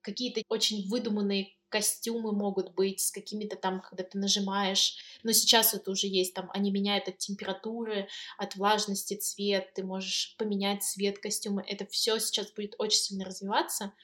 какие-то 0.00 0.42
очень 0.48 0.88
выдуманные 0.88 1.54
костюмы 1.68 2.32
могут 2.32 2.74
быть 2.74 3.00
с 3.00 3.10
какими-то 3.10 3.56
там, 3.56 3.80
когда 3.80 4.04
ты 4.04 4.18
нажимаешь, 4.18 4.98
но 5.22 5.32
сейчас 5.32 5.72
это 5.72 5.90
уже 5.90 6.06
есть, 6.06 6.34
там 6.34 6.50
они 6.52 6.70
меняют 6.70 7.08
от 7.08 7.16
температуры, 7.16 8.08
от 8.36 8.56
влажности 8.56 9.14
цвет, 9.14 9.72
ты 9.72 9.82
можешь 9.82 10.36
поменять 10.36 10.82
цвет 10.82 11.18
костюма, 11.18 11.64
это 11.66 11.86
все 11.86 12.18
сейчас 12.18 12.52
будет 12.52 12.74
очень 12.78 12.98
сильно 12.98 13.24
развиваться, 13.24 13.94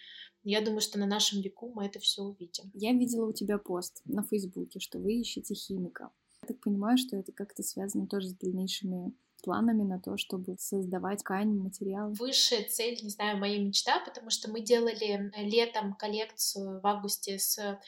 я 0.50 0.60
думаю, 0.60 0.80
что 0.80 0.98
на 0.98 1.06
нашем 1.06 1.40
веку 1.40 1.70
мы 1.74 1.86
это 1.86 1.98
все 1.98 2.22
увидим. 2.22 2.70
Я 2.74 2.92
видела 2.92 3.26
у 3.26 3.32
тебя 3.32 3.58
пост 3.58 4.00
на 4.04 4.22
Фейсбуке, 4.22 4.80
что 4.80 4.98
вы 4.98 5.14
ищете 5.14 5.54
химика. 5.54 6.10
Я 6.42 6.48
так 6.48 6.60
понимаю, 6.60 6.96
что 6.96 7.16
это 7.16 7.32
как-то 7.32 7.62
связано 7.62 8.06
тоже 8.06 8.28
с 8.28 8.34
дальнейшими 8.34 9.12
планами 9.42 9.82
на 9.82 10.00
то, 10.00 10.16
чтобы 10.16 10.56
создавать 10.58 11.20
ткань, 11.20 11.54
материалы? 11.54 12.14
Высшая 12.14 12.64
цель, 12.64 12.98
не 13.02 13.10
знаю, 13.10 13.38
моя 13.38 13.58
мечта, 13.58 14.00
потому 14.00 14.30
что 14.30 14.50
мы 14.50 14.60
делали 14.60 15.30
летом 15.36 15.94
коллекцию 15.94 16.80
в 16.80 16.86
августе 16.86 17.38
с 17.38 17.78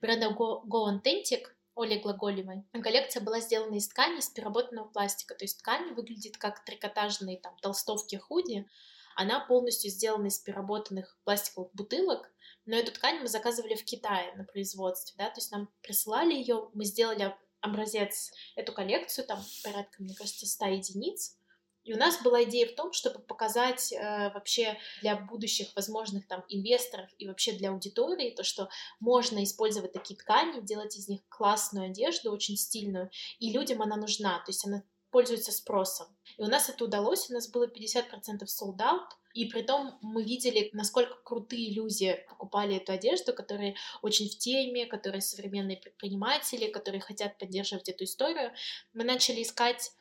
брендом 0.00 0.34
Go, 0.34 0.62
Go 0.64 0.92
Authentic, 0.92 1.46
Оли 1.74 1.98
Глаголевой. 1.98 2.64
Коллекция 2.72 3.22
была 3.22 3.40
сделана 3.40 3.76
из 3.76 3.88
ткани, 3.88 4.18
из 4.18 4.28
переработанного 4.28 4.88
пластика, 4.88 5.34
то 5.34 5.44
есть 5.44 5.58
ткань 5.58 5.94
выглядит 5.94 6.36
как 6.36 6.64
трикотажные 6.64 7.38
там 7.38 7.56
толстовки 7.62 8.16
худи, 8.16 8.68
она 9.16 9.40
полностью 9.40 9.90
сделана 9.90 10.26
из 10.26 10.38
переработанных 10.38 11.16
пластиковых 11.24 11.72
бутылок, 11.72 12.30
но 12.64 12.76
эту 12.76 12.92
ткань 12.92 13.20
мы 13.20 13.28
заказывали 13.28 13.74
в 13.74 13.84
Китае 13.84 14.34
на 14.36 14.44
производстве, 14.44 15.14
да, 15.18 15.30
то 15.30 15.38
есть 15.38 15.50
нам 15.50 15.68
присылали 15.82 16.34
ее, 16.34 16.70
мы 16.74 16.84
сделали 16.84 17.34
образец, 17.60 18.32
эту 18.56 18.72
коллекцию, 18.72 19.26
там 19.26 19.42
порядка, 19.62 20.02
мне 20.02 20.14
кажется, 20.14 20.46
100 20.46 20.66
единиц, 20.66 21.36
и 21.84 21.92
у 21.92 21.96
нас 21.96 22.22
была 22.22 22.44
идея 22.44 22.68
в 22.68 22.74
том, 22.74 22.92
чтобы 22.92 23.18
показать 23.18 23.92
э, 23.92 24.30
вообще 24.32 24.78
для 25.00 25.16
будущих 25.16 25.74
возможных 25.74 26.28
там 26.28 26.44
инвесторов 26.48 27.10
и 27.18 27.26
вообще 27.26 27.52
для 27.52 27.70
аудитории 27.70 28.30
то, 28.30 28.44
что 28.44 28.68
можно 29.00 29.42
использовать 29.42 29.92
такие 29.92 30.16
ткани, 30.16 30.60
делать 30.60 30.96
из 30.96 31.08
них 31.08 31.20
классную 31.28 31.86
одежду, 31.86 32.32
очень 32.32 32.56
стильную, 32.56 33.10
и 33.40 33.52
людям 33.52 33.82
она 33.82 33.96
нужна, 33.96 34.38
то 34.38 34.50
есть 34.50 34.64
она 34.64 34.84
пользуется 35.12 35.52
спросом. 35.52 36.06
И 36.38 36.42
у 36.42 36.46
нас 36.46 36.68
это 36.68 36.84
удалось, 36.84 37.30
у 37.30 37.34
нас 37.34 37.48
было 37.48 37.66
50% 37.66 38.44
sold 38.46 38.78
out, 38.78 39.06
и 39.34 39.44
при 39.46 39.62
том 39.62 39.98
мы 40.02 40.24
видели, 40.24 40.70
насколько 40.72 41.14
крутые 41.22 41.72
люди 41.72 42.18
покупали 42.28 42.76
эту 42.76 42.92
одежду, 42.92 43.32
которые 43.32 43.76
очень 44.02 44.28
в 44.28 44.38
теме, 44.38 44.86
которые 44.86 45.20
современные 45.20 45.76
предприниматели, 45.76 46.70
которые 46.70 47.00
хотят 47.00 47.38
поддерживать 47.38 47.88
эту 47.88 48.04
историю. 48.04 48.52
Мы 48.92 49.04
начали 49.04 49.42
искать 49.42 49.92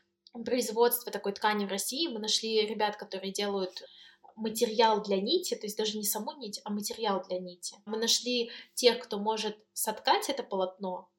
производство 0.45 1.11
такой 1.11 1.33
ткани 1.33 1.65
в 1.65 1.69
России. 1.69 2.07
Мы 2.07 2.19
нашли 2.19 2.65
ребят, 2.65 2.97
которые 2.97 3.31
делают 3.31 3.83
материал 4.35 5.03
для 5.03 5.19
нити, 5.19 5.55
то 5.55 5.65
есть 5.65 5.77
даже 5.77 5.97
не 5.97 6.05
саму 6.05 6.31
нить, 6.37 6.61
а 6.63 6.69
материал 6.71 7.23
для 7.27 7.39
нити. 7.39 7.75
Мы 7.85 7.97
нашли 7.97 8.49
тех, 8.73 8.99
кто 8.99 9.19
может 9.19 9.57
соткать 9.73 10.29
это 10.29 10.43
полотно, 10.43 11.10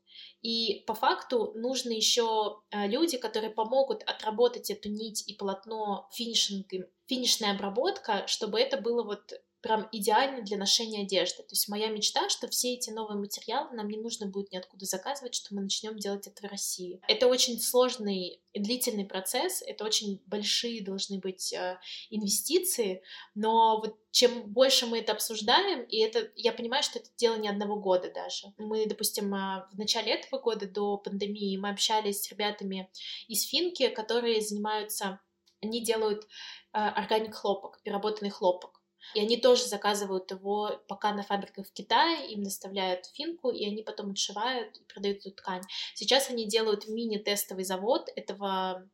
и 0.42 0.82
по 0.86 0.94
факту 0.94 1.52
нужны 1.54 1.92
еще 1.92 2.62
э, 2.70 2.88
люди, 2.88 3.16
которые 3.16 3.50
помогут 3.50 4.02
отработать 4.02 4.70
эту 4.70 4.88
нить 4.88 5.22
и 5.28 5.34
полотно 5.34 6.08
финишингом, 6.12 6.84
финишная 7.06 7.54
обработка, 7.54 8.26
чтобы 8.26 8.58
это 8.60 8.76
было 8.76 9.04
вот 9.04 9.32
прям 9.62 9.88
идеально 9.92 10.42
для 10.42 10.58
ношения 10.58 11.02
одежды. 11.02 11.42
То 11.44 11.52
есть 11.52 11.68
моя 11.68 11.88
мечта, 11.88 12.28
что 12.28 12.48
все 12.48 12.74
эти 12.74 12.90
новые 12.90 13.18
материалы 13.18 13.74
нам 13.74 13.88
не 13.88 13.96
нужно 13.96 14.26
будет 14.26 14.52
ниоткуда 14.52 14.84
заказывать, 14.84 15.34
что 15.34 15.54
мы 15.54 15.62
начнем 15.62 15.96
делать 15.96 16.26
это 16.26 16.46
в 16.46 16.50
России. 16.50 17.00
Это 17.06 17.28
очень 17.28 17.60
сложный 17.60 18.42
и 18.52 18.60
длительный 18.60 19.04
процесс, 19.04 19.62
это 19.62 19.84
очень 19.84 20.20
большие 20.26 20.84
должны 20.84 21.18
быть 21.18 21.52
э, 21.52 21.78
инвестиции, 22.10 23.02
но 23.34 23.80
вот 23.80 23.96
чем 24.10 24.52
больше 24.52 24.86
мы 24.86 24.98
это 24.98 25.12
обсуждаем, 25.12 25.84
и 25.84 25.98
это, 25.98 26.30
я 26.36 26.52
понимаю, 26.52 26.82
что 26.82 26.98
это 26.98 27.08
дело 27.16 27.36
не 27.36 27.48
одного 27.48 27.76
года 27.76 28.10
даже. 28.12 28.48
Мы, 28.58 28.84
допустим, 28.86 29.32
э, 29.34 29.66
в 29.72 29.78
начале 29.78 30.12
этого 30.12 30.40
года, 30.40 30.66
до 30.66 30.98
пандемии, 30.98 31.56
мы 31.56 31.70
общались 31.70 32.22
с 32.22 32.30
ребятами 32.30 32.90
из 33.28 33.44
Финки, 33.44 33.88
которые 33.88 34.42
занимаются, 34.42 35.20
они 35.62 35.82
делают 35.82 36.26
э, 36.74 37.30
хлопок, 37.30 37.80
переработанный 37.82 38.30
хлопок. 38.30 38.81
И 39.14 39.20
они 39.20 39.36
тоже 39.36 39.64
заказывают 39.64 40.30
его 40.30 40.80
пока 40.88 41.12
на 41.12 41.22
фабриках 41.22 41.66
в 41.66 41.72
Китае, 41.72 42.32
им 42.32 42.42
доставляют 42.42 43.06
финку, 43.06 43.50
и 43.50 43.64
они 43.64 43.82
потом 43.82 44.12
отшивают 44.12 44.76
и 44.76 44.84
продают 44.84 45.18
эту 45.18 45.32
ткань. 45.32 45.62
Сейчас 45.94 46.30
они 46.30 46.46
делают 46.46 46.88
мини-тестовый 46.88 47.64
завод 47.64 48.08
этого 48.14 48.88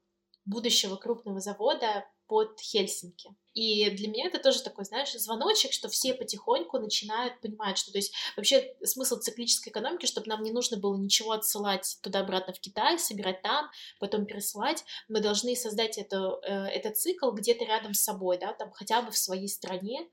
будущего 0.44 0.96
крупного 0.96 1.40
завода 1.40 2.06
под 2.28 2.60
Хельсинки. 2.60 3.30
И 3.54 3.90
для 3.90 4.08
меня 4.08 4.26
это 4.26 4.38
тоже 4.38 4.62
такой, 4.62 4.84
знаешь, 4.84 5.12
звоночек, 5.14 5.72
что 5.72 5.88
все 5.88 6.14
потихоньку 6.14 6.78
начинают 6.78 7.40
понимать, 7.40 7.76
что, 7.78 7.90
то 7.90 7.98
есть, 7.98 8.14
вообще 8.36 8.76
смысл 8.84 9.16
циклической 9.18 9.72
экономики, 9.72 10.06
чтобы 10.06 10.28
нам 10.28 10.44
не 10.44 10.52
нужно 10.52 10.76
было 10.76 10.96
ничего 10.96 11.32
отсылать 11.32 11.98
туда-обратно 12.02 12.52
в 12.52 12.60
Китай, 12.60 12.98
собирать 12.98 13.42
там, 13.42 13.68
потом 13.98 14.26
пересылать. 14.26 14.84
Мы 15.08 15.20
должны 15.20 15.56
создать 15.56 15.98
это, 15.98 16.38
э, 16.44 16.66
этот 16.68 16.98
цикл 16.98 17.32
где-то 17.32 17.64
рядом 17.64 17.94
с 17.94 18.00
собой, 18.00 18.38
да, 18.38 18.52
там 18.52 18.70
хотя 18.72 19.02
бы 19.02 19.10
в 19.10 19.18
своей 19.18 19.48
стране, 19.48 20.08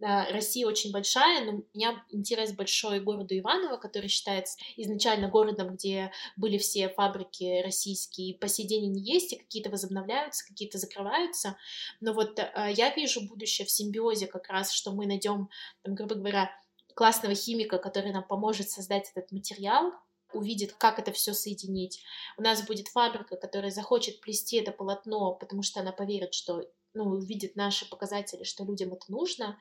Россия 0.00 0.66
очень 0.66 0.92
большая, 0.92 1.44
но 1.44 1.58
у 1.58 1.64
меня 1.74 2.04
интерес 2.10 2.52
большой 2.52 3.00
городу 3.00 3.36
Иваново, 3.36 3.78
который 3.78 4.08
считается 4.08 4.56
изначально 4.76 5.28
городом, 5.28 5.74
где 5.74 6.12
были 6.36 6.58
все 6.58 6.88
фабрики 6.88 7.62
российские, 7.64 8.36
по 8.36 8.48
сей 8.48 8.66
день 8.66 8.90
они 8.90 9.00
есть, 9.00 9.32
и 9.32 9.38
какие-то 9.38 9.70
возобновляются, 9.70 10.46
какие-то 10.46 10.78
закрываются. 10.78 11.56
Но 12.00 12.12
вот 12.12 12.38
э, 12.38 12.72
я 12.74 12.94
вижу 12.94 13.26
будущее 13.26 13.66
в 13.66 13.70
симбиозе 13.70 14.26
как 14.28 14.48
раз, 14.48 14.72
что 14.72 14.92
мы 14.92 15.06
найдем, 15.06 15.48
там, 15.82 15.94
грубо 15.94 16.14
говоря, 16.14 16.50
классного 16.94 17.34
химика, 17.34 17.78
который 17.78 18.12
нам 18.12 18.24
поможет 18.24 18.70
создать 18.70 19.10
этот 19.14 19.32
материал, 19.32 19.92
увидит, 20.32 20.74
как 20.74 20.98
это 20.98 21.12
все 21.12 21.32
соединить. 21.32 22.02
У 22.36 22.42
нас 22.42 22.66
будет 22.66 22.88
фабрика, 22.88 23.36
которая 23.36 23.70
захочет 23.70 24.20
плести 24.20 24.56
это 24.56 24.72
полотно, 24.72 25.34
потому 25.34 25.62
что 25.62 25.80
она 25.80 25.92
поверит, 25.92 26.34
что 26.34 26.62
ну, 26.98 27.10
увидит 27.10 27.56
наши 27.56 27.88
показатели, 27.88 28.42
что 28.42 28.64
людям 28.64 28.92
это 28.92 29.04
нужно, 29.08 29.58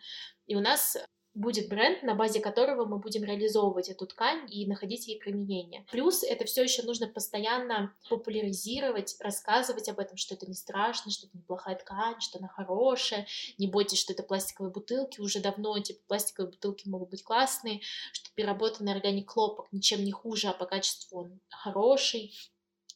и 0.48 0.56
у 0.56 0.60
нас 0.60 0.98
будет 1.36 1.70
бренд, 1.70 2.02
на 2.02 2.16
базе 2.16 2.40
которого 2.40 2.86
мы 2.86 2.98
будем 2.98 3.24
реализовывать 3.24 3.90
эту 3.90 4.08
ткань 4.08 4.52
и 4.52 4.66
находить 4.66 5.08
ей 5.08 5.20
применение. 5.20 5.86
Плюс 5.92 6.24
это 6.24 6.46
все 6.46 6.64
еще 6.64 6.82
нужно 6.82 7.08
постоянно 7.08 7.94
популяризировать, 8.10 9.16
рассказывать 9.20 9.88
об 9.88 10.00
этом, 10.00 10.18
что 10.18 10.34
это 10.34 10.48
не 10.48 10.56
страшно, 10.56 11.12
что 11.12 11.28
это 11.28 11.38
неплохая 11.38 11.76
ткань, 11.76 12.20
что 12.22 12.40
она 12.40 12.48
хорошая, 12.48 13.28
не 13.60 13.68
бойтесь, 13.68 14.00
что 14.00 14.14
это 14.14 14.24
пластиковые 14.24 14.74
бутылки, 14.74 15.22
уже 15.22 15.40
давно 15.40 15.78
типа 15.78 16.00
пластиковые 16.08 16.52
бутылки 16.52 16.90
могут 16.90 17.12
быть 17.12 17.24
классные, 17.24 17.82
что 18.14 18.32
переработанный 18.34 18.94
органик 18.94 19.30
хлопок 19.30 19.68
ничем 19.72 20.04
не 20.04 20.12
хуже, 20.12 20.48
а 20.48 20.54
по 20.54 20.66
качеству 20.66 21.20
он 21.20 21.40
хороший. 21.50 22.34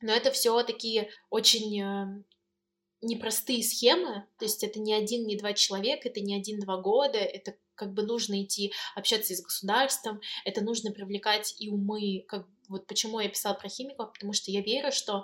Но 0.02 0.12
это 0.12 0.32
все 0.32 0.64
такие 0.64 1.12
очень 1.30 1.80
э, 1.80 2.24
непростые 3.02 3.64
схемы, 3.64 4.26
то 4.38 4.46
есть 4.46 4.64
это 4.64 4.80
не 4.80 4.94
один, 4.94 5.26
не 5.26 5.36
два 5.36 5.54
человека, 5.54 6.10
это 6.10 6.20
не 6.20 6.36
один-два 6.36 6.78
года, 6.78 7.18
это 7.18 7.56
как 7.76 7.94
бы 7.94 8.04
нужно 8.04 8.44
идти 8.44 8.74
общаться 8.96 9.36
с 9.36 9.42
государством, 9.42 10.22
это 10.46 10.62
нужно 10.64 10.92
привлекать 10.92 11.56
и 11.60 11.70
умы, 11.70 12.24
как 12.28 12.48
вот 12.70 12.88
почему 12.88 13.20
я 13.20 13.28
писала 13.28 13.56
про 13.56 13.70
химиков, 13.70 14.14
потому 14.14 14.34
что 14.34 14.52
я 14.52 14.62
верю, 14.62 14.92
что 14.92 15.24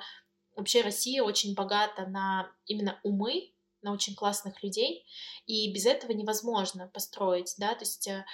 вообще 0.55 0.81
Россия 0.81 1.21
очень 1.23 1.53
богата 1.53 2.07
на 2.07 2.51
именно 2.65 2.99
умы, 3.03 3.53
на 3.83 3.93
очень 3.93 4.15
классных 4.15 4.63
людей, 4.63 5.05
и 5.45 5.71
без 5.71 5.85
этого 5.85 6.11
невозможно 6.11 6.87
построить, 6.87 7.53
да, 7.57 7.75
то 7.75 7.85
есть 7.85 8.07
э, 8.07 8.25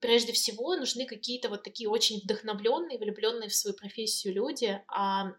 прежде 0.00 0.32
всего 0.32 0.76
нужны 0.76 1.06
какие-то 1.06 1.48
вот 1.48 1.64
такие 1.64 1.88
очень 1.88 2.20
вдохновленные, 2.20 2.98
влюбленные 2.98 3.48
в 3.48 3.54
свою 3.54 3.76
профессию 3.76 4.32
люди, 4.32 4.80
а 4.86 5.32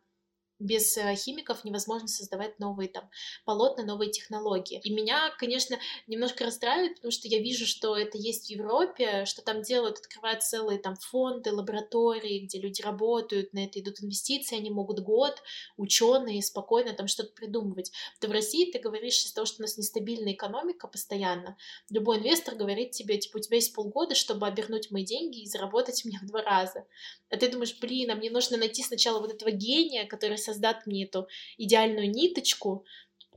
без 0.63 0.97
э, 0.97 1.15
химиков 1.15 1.63
невозможно 1.63 2.07
создавать 2.07 2.59
новые 2.59 2.89
там 2.89 3.09
полотна, 3.45 3.83
новые 3.83 4.11
технологии. 4.11 4.79
И 4.83 4.93
меня, 4.93 5.31
конечно, 5.37 5.77
немножко 6.07 6.45
расстраивает, 6.45 6.95
потому 6.95 7.11
что 7.11 7.27
я 7.27 7.39
вижу, 7.39 7.65
что 7.65 7.97
это 7.97 8.17
есть 8.17 8.47
в 8.47 8.49
Европе, 8.49 9.25
что 9.25 9.41
там 9.41 9.61
делают, 9.61 9.99
открывают 9.99 10.43
целые 10.43 10.79
там 10.79 10.95
фонды, 10.95 11.51
лаборатории, 11.51 12.45
где 12.45 12.59
люди 12.59 12.81
работают, 12.81 13.53
на 13.53 13.65
это 13.65 13.79
идут 13.79 14.01
инвестиции, 14.01 14.57
они 14.57 14.69
могут 14.69 14.99
год, 14.99 15.41
ученые 15.77 16.41
спокойно 16.41 16.93
там 16.93 17.07
что-то 17.07 17.33
придумывать. 17.33 17.91
То 18.19 18.27
в 18.27 18.31
России 18.31 18.71
ты 18.71 18.79
говоришь 18.79 19.23
из-за 19.23 19.35
того, 19.35 19.45
что 19.45 19.61
у 19.61 19.63
нас 19.63 19.77
нестабильная 19.77 20.33
экономика 20.33 20.87
постоянно, 20.87 21.57
любой 21.89 22.19
инвестор 22.19 22.55
говорит 22.55 22.91
тебе, 22.91 23.17
типа, 23.17 23.37
у 23.37 23.41
тебя 23.41 23.57
есть 23.57 23.73
полгода, 23.73 24.15
чтобы 24.15 24.47
обернуть 24.47 24.91
мои 24.91 25.03
деньги 25.03 25.41
и 25.41 25.47
заработать 25.47 26.05
мне 26.05 26.19
в 26.21 26.27
два 26.27 26.41
раза. 26.41 26.85
А 27.29 27.37
ты 27.37 27.49
думаешь, 27.49 27.77
блин, 27.79 28.11
а 28.11 28.15
мне 28.15 28.29
нужно 28.29 28.57
найти 28.57 28.83
сначала 28.83 29.19
вот 29.19 29.33
этого 29.33 29.51
гения, 29.51 30.05
который 30.05 30.37
создать 30.53 30.85
мне 30.85 31.05
эту 31.05 31.27
идеальную 31.57 32.09
ниточку, 32.09 32.85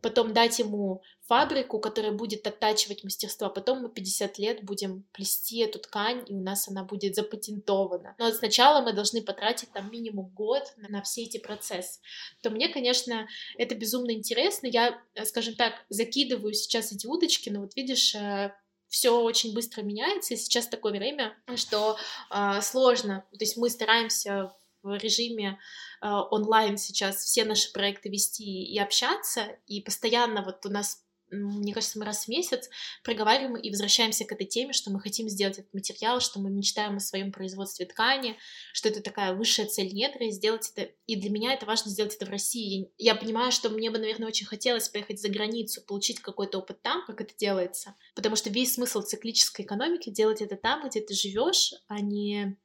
потом 0.03 0.33
дать 0.33 0.59
ему 0.59 1.03
фабрику, 1.27 1.81
которая 1.81 2.13
будет 2.13 2.47
оттачивать 2.47 3.03
мастерство, 3.03 3.51
потом 3.51 3.83
мы 3.83 3.89
50 3.89 4.39
лет 4.39 4.63
будем 4.63 5.05
плести 5.13 5.59
эту 5.59 5.79
ткань, 5.81 6.25
и 6.29 6.35
у 6.35 6.41
нас 6.41 6.69
она 6.69 6.85
будет 6.85 7.17
запатентована. 7.17 8.15
Но 8.19 8.31
сначала 8.31 8.83
мы 8.83 8.93
должны 8.93 9.23
потратить 9.23 9.73
там 9.73 9.91
минимум 9.91 10.29
год 10.29 10.73
на, 10.77 10.89
на 10.89 11.03
все 11.03 11.25
эти 11.25 11.39
процессы. 11.39 12.01
То 12.43 12.51
мне, 12.51 12.69
конечно, 12.69 13.27
это 13.59 13.75
безумно 13.75 14.13
интересно. 14.13 14.69
Я, 14.69 15.01
э, 15.15 15.25
скажем 15.25 15.57
так, 15.57 15.85
закидываю 15.89 16.55
сейчас 16.55 16.93
эти 16.93 17.07
удочки, 17.07 17.49
но 17.49 17.63
вот 17.63 17.75
видишь, 17.75 18.15
э, 18.15 18.55
все 18.89 19.21
очень 19.21 19.53
быстро 19.53 19.83
меняется, 19.83 20.35
и 20.35 20.37
сейчас 20.37 20.69
такое 20.69 20.93
время, 20.93 21.37
что 21.57 21.97
э, 22.31 22.61
сложно. 22.63 23.25
То 23.33 23.45
есть 23.45 23.57
мы 23.57 23.69
стараемся 23.69 24.53
в 24.87 24.97
режиме 24.97 25.59
э, 26.01 26.07
онлайн 26.07 26.79
сейчас 26.79 27.17
все 27.17 27.45
наши 27.45 27.73
проекты 27.73 28.09
вести 28.09 28.65
и 28.65 28.79
общаться, 28.79 29.47
и 29.67 29.81
постоянно 29.81 30.43
вот 30.43 30.65
у 30.65 30.71
нас 30.71 31.07
мне 31.31 31.75
кажется, 31.75 31.99
мы 31.99 32.05
раз 32.05 32.25
в 32.25 32.29
месяц 32.29 32.71
проговариваем 33.03 33.57
и 33.57 33.71
возвращаемся 33.71 34.25
к 34.25 34.33
этой 34.33 34.47
теме, 34.47 34.73
что 34.73 34.91
мы 34.91 35.01
хотим 35.01 35.29
сделать 35.29 35.59
этот 35.59 35.75
материал, 35.75 36.21
что 36.21 36.39
мы 36.39 36.51
мечтаем 36.51 36.97
о 36.97 37.01
своем 37.01 37.33
производстве 37.33 37.87
ткани, 37.87 38.37
что 38.73 38.89
это 38.89 39.03
такая 39.03 39.35
высшая 39.35 39.67
цель 39.67 39.93
недра, 39.93 40.27
и 40.27 40.31
сделать 40.31 40.71
это, 40.75 40.93
и 41.07 41.17
для 41.17 41.31
меня 41.31 41.53
это 41.53 41.67
важно 41.67 41.91
сделать 41.91 42.15
это 42.15 42.27
в 42.27 42.31
России. 42.31 42.91
Я 42.97 43.17
понимаю, 43.17 43.51
что 43.51 43.71
мне 43.71 43.91
бы, 43.91 43.99
наверное, 43.99 44.29
очень 44.29 44.47
хотелось 44.47 44.89
поехать 44.89 45.21
за 45.21 45.29
границу, 45.29 45.83
получить 45.83 46.21
какой-то 46.21 46.59
опыт 46.59 46.81
там, 46.83 47.05
как 47.07 47.21
это 47.21 47.35
делается, 47.37 47.97
потому 48.15 48.37
что 48.37 48.51
весь 48.51 48.75
смысл 48.75 49.03
циклической 49.03 49.65
экономики 49.65 50.11
делать 50.11 50.41
это 50.41 50.57
там, 50.57 50.89
где 50.89 51.01
ты 51.01 51.15
живешь, 51.15 51.75
а 51.89 52.01
не 52.01 52.57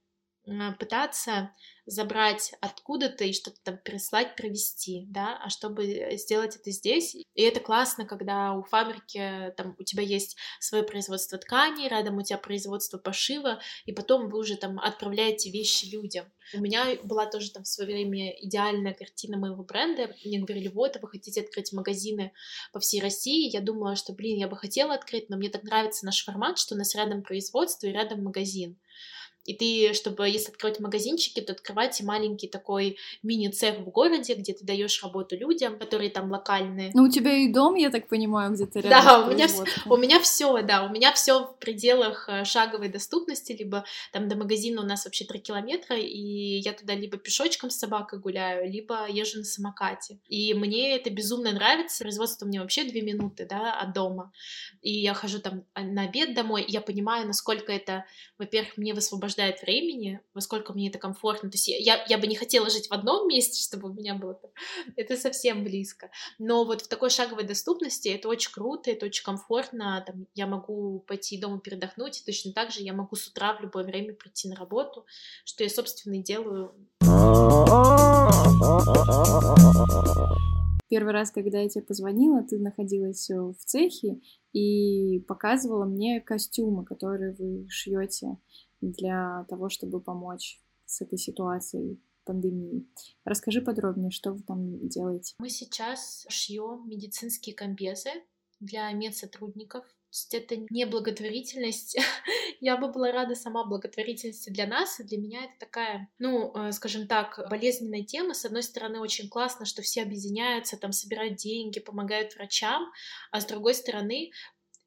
пытаться 0.80 1.52
забрать 1.86 2.54
откуда-то 2.62 3.24
и 3.26 3.34
что-то 3.34 3.58
там 3.64 3.78
переслать, 3.78 4.36
провести, 4.36 5.06
да, 5.10 5.40
а 5.44 5.50
чтобы 5.50 6.12
сделать 6.14 6.56
это 6.56 6.72
здесь. 6.72 7.16
И 7.16 7.42
это 7.42 7.60
классно, 7.60 8.06
когда 8.06 8.54
у 8.54 8.64
фабрики, 8.64 9.54
там, 9.58 9.76
у 9.78 9.84
тебя 9.84 10.04
есть 10.04 10.38
свое 10.60 10.84
производство 10.84 11.38
тканей, 11.38 11.90
рядом 11.90 12.18
у 12.18 12.22
тебя 12.22 12.38
производство 12.38 12.98
пошива, 12.98 13.60
и 13.86 13.94
потом 13.94 14.30
вы 14.30 14.40
уже 14.40 14.56
там 14.58 14.80
отправляете 14.80 15.50
вещи 15.50 15.86
людям. 15.86 16.26
У 16.54 16.62
меня 16.62 16.86
была 17.04 17.26
тоже 17.26 17.52
там 17.52 17.64
в 17.64 17.68
свое 17.68 17.94
время 17.94 18.32
идеальная 18.42 18.94
картина 18.94 19.38
моего 19.38 19.64
бренда. 19.64 20.14
Мне 20.24 20.40
говорили, 20.40 20.68
вот, 20.68 20.98
вы 21.02 21.08
хотите 21.08 21.42
открыть 21.42 21.74
магазины 21.74 22.32
по 22.74 22.80
всей 22.80 23.02
России. 23.02 23.50
Я 23.50 23.62
думала, 23.62 23.96
что, 23.96 24.14
блин, 24.14 24.38
я 24.38 24.48
бы 24.48 24.58
хотела 24.58 24.94
открыть, 24.94 25.30
но 25.30 25.38
мне 25.38 25.50
так 25.50 25.64
нравится 25.64 26.06
наш 26.06 26.24
формат, 26.24 26.58
что 26.58 26.76
у 26.76 26.78
нас 26.78 26.94
рядом 26.96 27.24
производство 27.24 27.88
и 27.88 27.92
рядом 27.92 28.24
магазин. 28.24 28.78
И 29.46 29.54
ты, 29.54 29.94
чтобы, 29.94 30.30
если 30.30 30.52
открывать 30.52 30.80
магазинчики, 30.80 31.42
то 31.42 31.54
открывать 31.54 32.00
маленький 32.02 32.48
такой 32.48 32.98
мини-цех 33.24 33.80
в 33.80 33.90
городе, 33.90 34.36
где 34.36 34.54
ты 34.54 34.64
даешь 34.64 35.02
работу 35.02 35.36
людям, 35.36 35.80
которые 35.80 36.12
там 36.12 36.32
локальные. 36.32 36.92
Ну, 36.94 37.04
у 37.04 37.10
тебя 37.10 37.34
и 37.34 37.52
дом, 37.52 37.76
я 37.76 37.90
так 37.90 38.08
понимаю, 38.08 38.54
где-то 38.54 38.82
рядом. 38.82 39.04
Да, 39.04 39.26
у 39.26 39.32
меня, 39.32 39.48
у 39.88 39.98
меня 39.98 40.20
все, 40.20 40.62
да, 40.62 40.86
у 40.86 40.90
меня 40.90 41.12
все 41.14 41.46
в 41.46 41.58
пределах 41.60 42.30
э, 42.30 42.46
шаговой 42.46 42.90
доступности, 42.90 43.52
либо 43.52 43.84
там 44.12 44.28
до 44.28 44.36
магазина 44.36 44.82
у 44.82 44.86
нас 44.86 45.06
вообще 45.06 45.26
3 45.26 45.40
километра, 45.40 45.98
и 45.98 46.60
я 46.60 46.74
туда 46.74 46.94
либо 46.94 47.18
пешочком 47.18 47.70
с 47.70 47.78
собакой 47.78 48.20
гуляю, 48.20 48.72
либо 48.72 49.10
езжу 49.10 49.40
на 49.40 49.44
самокате. 49.44 50.20
И 50.28 50.54
мне 50.54 50.96
это 50.96 51.10
безумно 51.10 51.52
нравится. 51.52 52.04
Производство 52.04 52.46
мне 52.46 52.62
вообще 52.62 52.84
2 52.84 53.02
минуты, 53.02 53.48
да, 53.50 53.74
от 53.74 53.94
дома. 53.94 54.32
И 54.82 54.92
я 54.92 55.14
хожу 55.14 55.40
там 55.40 55.64
а, 55.74 55.82
на 55.82 56.04
обед 56.04 56.36
домой, 56.36 56.62
и 56.64 56.72
я 56.72 56.82
понимаю, 56.82 57.26
насколько 57.26 57.72
это, 57.72 58.06
во-первых, 58.38 58.78
мне 58.78 58.94
высвобождает 58.94 59.31
освобождает 59.32 59.62
времени, 59.62 60.20
во 60.34 60.42
сколько 60.42 60.74
мне 60.74 60.90
это 60.90 61.00
комфортно. 61.00 61.50
То 61.50 61.56
есть 61.56 61.68
я, 61.68 62.04
я 62.08 62.18
бы 62.18 62.28
не 62.28 62.36
хотела 62.36 62.70
жить 62.70 62.88
в 62.88 62.92
одном 62.92 63.28
месте, 63.28 63.62
чтобы 63.62 63.90
у 63.90 63.94
меня 63.94 64.16
было 64.16 64.40
это 64.96 65.18
совсем 65.18 65.64
близко. 65.64 66.12
Но 66.40 66.66
вот 66.66 66.82
в 66.82 66.88
такой 66.88 67.10
шаговой 67.10 67.44
доступности 67.44 68.10
это 68.10 68.28
очень 68.28 68.52
круто, 68.52 68.92
это 68.92 69.06
очень 69.06 69.24
комфортно. 69.24 70.04
Там, 70.06 70.28
я 70.36 70.48
могу 70.48 71.00
пойти 71.08 71.40
дома 71.40 71.60
передохнуть, 71.60 72.22
и 72.22 72.26
точно 72.26 72.54
так 72.54 72.72
же 72.72 72.82
я 72.82 72.94
могу 72.94 73.16
с 73.16 73.28
утра 73.28 73.56
в 73.56 73.62
любое 73.62 73.84
время 73.84 74.14
прийти 74.14 74.50
на 74.50 74.56
работу, 74.56 75.06
что 75.46 75.64
я, 75.64 75.70
собственно, 75.70 76.16
и 76.16 76.24
делаю. 76.24 76.76
Первый 80.90 81.14
раз, 81.14 81.32
когда 81.32 81.60
я 81.60 81.70
тебе 81.70 81.86
позвонила, 81.86 82.44
ты 82.44 82.60
находилась 82.60 83.30
в 83.30 83.56
цехе 83.64 84.20
и 84.52 85.20
показывала 85.26 85.86
мне 85.86 86.20
костюмы, 86.20 86.84
которые 86.84 87.34
вы 87.34 87.66
шьете 87.70 88.38
для 88.82 89.46
того, 89.50 89.70
чтобы 89.70 90.02
помочь 90.02 90.60
с 90.86 91.02
этой 91.02 91.18
ситуацией 91.18 92.02
пандемии. 92.26 92.86
Расскажи 93.24 93.62
подробнее, 93.62 94.12
что 94.12 94.32
вы 94.34 94.42
там 94.44 94.88
делаете. 94.88 95.36
Мы 95.40 95.50
сейчас 95.50 96.26
шьем 96.30 96.88
медицинские 96.88 97.56
комбезы 97.56 98.12
для 98.60 98.92
медсотрудников. 98.92 99.86
есть 100.12 100.34
это 100.34 100.56
не 100.70 100.86
благотворительность. 100.86 101.98
Я 102.60 102.78
бы 102.78 102.92
была 102.92 103.12
рада 103.12 103.34
сама 103.34 103.66
благотворительности 103.66 104.52
для 104.52 104.68
нас, 104.68 105.00
и 105.00 105.04
для 105.04 105.18
меня 105.18 105.46
это 105.46 105.54
такая, 105.60 106.10
ну, 106.20 106.54
э, 106.54 106.72
скажем 106.74 107.08
так, 107.08 107.40
болезненная 107.50 108.04
тема. 108.04 108.36
С 108.36 108.46
одной 108.46 108.62
стороны, 108.62 109.00
очень 109.00 109.30
классно, 109.30 109.66
что 109.66 109.82
все 109.82 110.04
объединяются, 110.04 110.78
там, 110.78 110.92
собирают 110.92 111.38
деньги, 111.38 111.80
помогают 111.80 112.36
врачам, 112.36 112.92
а 113.32 113.42
с 113.42 113.46
другой 113.46 113.74
стороны, 113.74 114.32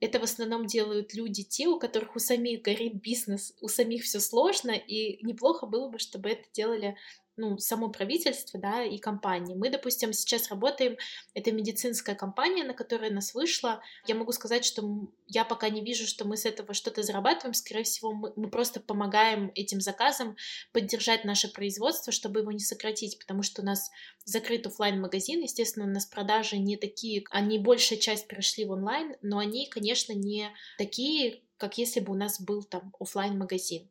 это 0.05 0.21
в 0.21 0.25
основном 0.25 0.67
делают 0.67 1.15
люди 1.15 1.43
те, 1.43 1.67
у 1.67 1.79
которых 1.79 2.15
у 2.15 2.19
самих 2.19 2.61
горит 2.61 3.01
бизнес, 3.01 3.55
у 3.63 3.69
самих 3.69 4.05
все 4.05 4.21
сложно, 4.21 4.73
и 4.73 5.25
неплохо 5.25 5.67
было 5.67 5.89
бы, 5.89 5.99
чтобы 5.99 6.29
это 6.29 6.45
делали 6.53 6.97
ну, 7.37 7.59
само 7.59 7.89
правительство, 7.91 8.61
да, 8.61 8.83
и 8.83 8.99
компании. 8.99 9.55
Мы, 9.55 9.71
допустим, 9.71 10.13
сейчас 10.13 10.51
работаем, 10.51 10.97
это 11.35 11.53
медицинская 11.53 12.15
компания, 12.15 12.65
на 12.65 12.75
которой 12.75 13.11
нас 13.11 13.35
вышла. 13.35 13.83
Я 14.07 14.15
могу 14.15 14.33
сказать, 14.33 14.65
что 14.65 15.09
я 15.27 15.45
пока 15.45 15.69
не 15.69 15.83
вижу, 15.83 16.07
что 16.07 16.25
мы 16.25 16.37
с 16.37 16.45
этого 16.47 16.75
что-то 16.75 17.03
зарабатываем. 17.03 17.55
Скорее 17.55 17.85
всего, 17.85 18.13
мы, 18.13 18.33
мы 18.37 18.51
просто 18.51 18.81
помогаем 18.81 19.53
этим 19.55 19.81
заказам 19.81 20.37
поддержать 20.73 21.25
наше 21.25 21.49
производство, 21.53 22.13
чтобы 22.13 22.41
его 22.41 22.53
не 22.53 22.61
сократить, 22.61 23.19
потому 23.19 23.43
что 23.43 23.63
у 23.63 23.65
нас 23.65 23.91
закрыт 24.25 24.67
офлайн 24.67 25.01
магазин 25.01 25.45
Естественно, 25.45 25.87
у 25.87 25.89
нас 25.89 26.07
продажи 26.07 26.59
не 26.59 26.77
такие, 26.77 27.25
они 27.31 27.59
большая 27.59 27.99
часть 27.99 28.27
перешли 28.27 28.65
в 28.65 28.71
онлайн, 28.73 29.17
но 29.23 29.39
они, 29.39 29.67
конечно, 29.67 30.13
не 30.13 30.51
такие, 30.79 31.43
как 31.59 31.79
если 31.79 32.01
бы 32.01 32.13
у 32.13 32.17
нас 32.17 32.41
был 32.41 32.63
там 32.63 32.93
офлайн 32.99 33.39
магазин 33.39 33.91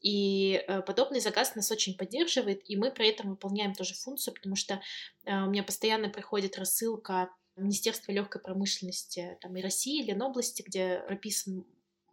и 0.00 0.62
э, 0.66 0.82
подобный 0.82 1.20
заказ 1.20 1.54
нас 1.54 1.70
очень 1.70 1.96
поддерживает, 1.96 2.60
и 2.68 2.76
мы 2.76 2.90
при 2.90 3.08
этом 3.08 3.30
выполняем 3.30 3.74
тоже 3.74 3.94
функцию, 3.94 4.34
потому 4.34 4.56
что 4.56 4.80
э, 5.24 5.42
у 5.42 5.50
меня 5.50 5.62
постоянно 5.62 6.08
приходит 6.08 6.58
рассылка 6.58 7.30
Министерства 7.56 8.12
легкой 8.12 8.40
промышленности 8.40 9.38
там, 9.40 9.56
и 9.56 9.62
России, 9.62 10.02
или 10.02 10.18
области, 10.18 10.62
где 10.62 11.02
прописан 11.06 11.66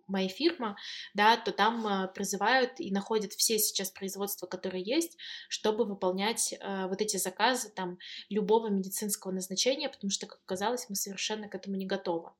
моя 0.07 0.29
фирма, 0.29 0.77
да, 1.13 1.37
то 1.37 1.51
там 1.51 1.85
э, 1.87 2.07
призывают 2.13 2.79
и 2.79 2.91
находят 2.91 3.33
все 3.33 3.57
сейчас 3.59 3.89
производства, 3.91 4.47
которые 4.47 4.83
есть, 4.83 5.17
чтобы 5.49 5.85
выполнять 5.85 6.53
э, 6.53 6.87
вот 6.87 7.01
эти 7.01 7.17
заказы 7.17 7.69
там 7.69 7.97
любого 8.29 8.67
медицинского 8.67 9.31
назначения, 9.31 9.89
потому 9.89 10.11
что, 10.11 10.27
как 10.27 10.39
оказалось, 10.45 10.87
мы 10.89 10.95
совершенно 10.95 11.47
к 11.47 11.55
этому 11.55 11.75
не 11.75 11.85
готовы. 11.85 12.31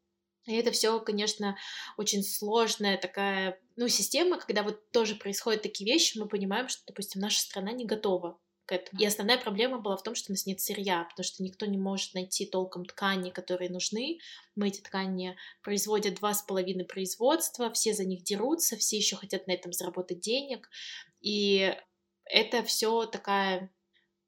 И 0.46 0.54
это 0.56 0.72
все, 0.72 1.00
конечно, 1.00 1.58
очень 1.98 2.24
сложная 2.24 2.98
такая, 2.98 3.60
ну, 3.76 3.88
система, 3.88 4.40
когда 4.40 4.64
вот 4.64 4.92
тоже 4.92 5.16
происходят 5.16 5.64
такие 5.64 5.92
вещи, 5.92 6.18
мы 6.18 6.28
понимаем, 6.28 6.68
что, 6.70 6.84
допустим, 6.88 7.22
наша 7.22 7.40
страна 7.40 7.72
не 7.72 7.86
готова 7.86 8.40
к 8.66 8.72
этому. 8.72 9.02
И 9.02 9.06
основная 9.06 9.38
проблема 9.38 9.80
была 9.80 9.96
в 9.98 10.04
том, 10.04 10.16
что 10.16 10.32
у 10.32 10.34
нас 10.34 10.46
нет 10.46 10.60
сырья, 10.60 11.04
потому 11.10 11.24
что 11.24 11.44
никто 11.44 11.66
не 11.66 11.78
может 11.78 12.14
найти 12.14 12.46
толком 12.46 12.86
ткани, 12.86 13.30
которые 13.30 13.70
нужны. 13.70 14.20
Мы 14.56 14.68
эти 14.70 14.82
ткани 14.82 15.36
производят 15.62 16.16
два 16.16 16.34
с 16.34 16.42
половиной 16.42 16.86
производства, 16.86 17.72
все 17.72 17.94
за 17.94 18.06
них 18.06 18.24
дерутся, 18.24 18.76
все 18.76 18.98
еще 18.98 19.16
хотят 19.16 19.48
на 19.48 19.52
этом 19.52 19.72
заработать 19.72 20.20
денег. 20.20 20.70
И 21.22 21.76
это 22.26 22.64
все 22.64 23.06
такая 23.06 23.72